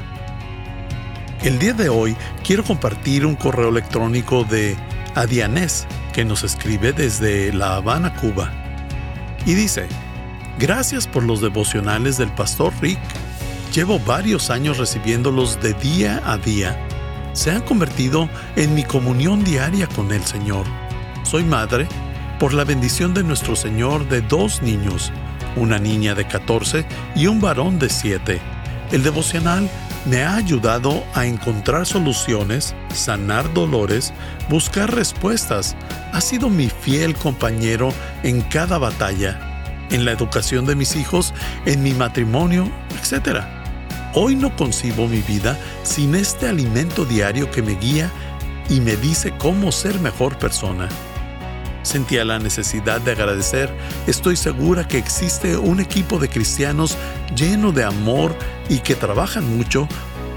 El 1.42 1.58
día 1.58 1.74
de 1.74 1.90
hoy 1.90 2.16
quiero 2.42 2.64
compartir 2.64 3.26
un 3.26 3.36
correo 3.36 3.68
electrónico 3.68 4.44
de 4.44 4.74
Adianés 5.14 5.86
que 6.14 6.24
nos 6.24 6.44
escribe 6.44 6.94
desde 6.94 7.52
La 7.52 7.76
Habana, 7.76 8.14
Cuba. 8.14 8.50
Y 9.44 9.52
dice, 9.52 9.86
gracias 10.58 11.06
por 11.06 11.22
los 11.22 11.42
devocionales 11.42 12.16
del 12.16 12.32
pastor 12.32 12.72
Rick. 12.80 12.98
Llevo 13.74 13.98
varios 14.00 14.48
años 14.48 14.78
recibiéndolos 14.78 15.60
de 15.60 15.74
día 15.74 16.22
a 16.24 16.38
día. 16.38 16.74
Se 17.34 17.50
han 17.50 17.60
convertido 17.60 18.30
en 18.56 18.74
mi 18.74 18.82
comunión 18.82 19.44
diaria 19.44 19.86
con 19.88 20.10
el 20.10 20.24
Señor. 20.24 20.64
Soy 21.22 21.44
madre 21.44 21.86
por 22.40 22.54
la 22.54 22.64
bendición 22.64 23.12
de 23.12 23.22
nuestro 23.22 23.54
Señor 23.54 24.08
de 24.08 24.22
dos 24.22 24.62
niños, 24.62 25.12
una 25.56 25.78
niña 25.78 26.14
de 26.14 26.26
14 26.26 26.86
y 27.14 27.26
un 27.26 27.38
varón 27.38 27.78
de 27.78 27.90
7. 27.90 28.40
El 28.92 29.02
devocional 29.02 29.68
me 30.06 30.24
ha 30.24 30.36
ayudado 30.36 31.04
a 31.12 31.26
encontrar 31.26 31.84
soluciones, 31.84 32.74
sanar 32.94 33.52
dolores, 33.52 34.14
buscar 34.48 34.92
respuestas. 34.94 35.76
Ha 36.14 36.22
sido 36.22 36.48
mi 36.48 36.70
fiel 36.70 37.14
compañero 37.14 37.92
en 38.22 38.40
cada 38.40 38.78
batalla, 38.78 39.38
en 39.90 40.06
la 40.06 40.12
educación 40.12 40.64
de 40.64 40.76
mis 40.76 40.96
hijos, 40.96 41.34
en 41.66 41.82
mi 41.82 41.92
matrimonio, 41.92 42.72
etc. 42.98 43.40
Hoy 44.14 44.34
no 44.34 44.56
concibo 44.56 45.06
mi 45.08 45.20
vida 45.20 45.58
sin 45.82 46.14
este 46.14 46.48
alimento 46.48 47.04
diario 47.04 47.50
que 47.50 47.60
me 47.60 47.74
guía 47.74 48.10
y 48.70 48.80
me 48.80 48.96
dice 48.96 49.34
cómo 49.36 49.72
ser 49.72 50.00
mejor 50.00 50.38
persona. 50.38 50.88
Sentía 51.82 52.24
la 52.24 52.38
necesidad 52.38 53.00
de 53.00 53.12
agradecer. 53.12 53.70
Estoy 54.06 54.36
segura 54.36 54.86
que 54.86 54.98
existe 54.98 55.56
un 55.56 55.80
equipo 55.80 56.18
de 56.18 56.28
cristianos 56.28 56.96
lleno 57.34 57.72
de 57.72 57.84
amor 57.84 58.34
y 58.68 58.78
que 58.78 58.94
trabajan 58.94 59.56
mucho 59.56 59.88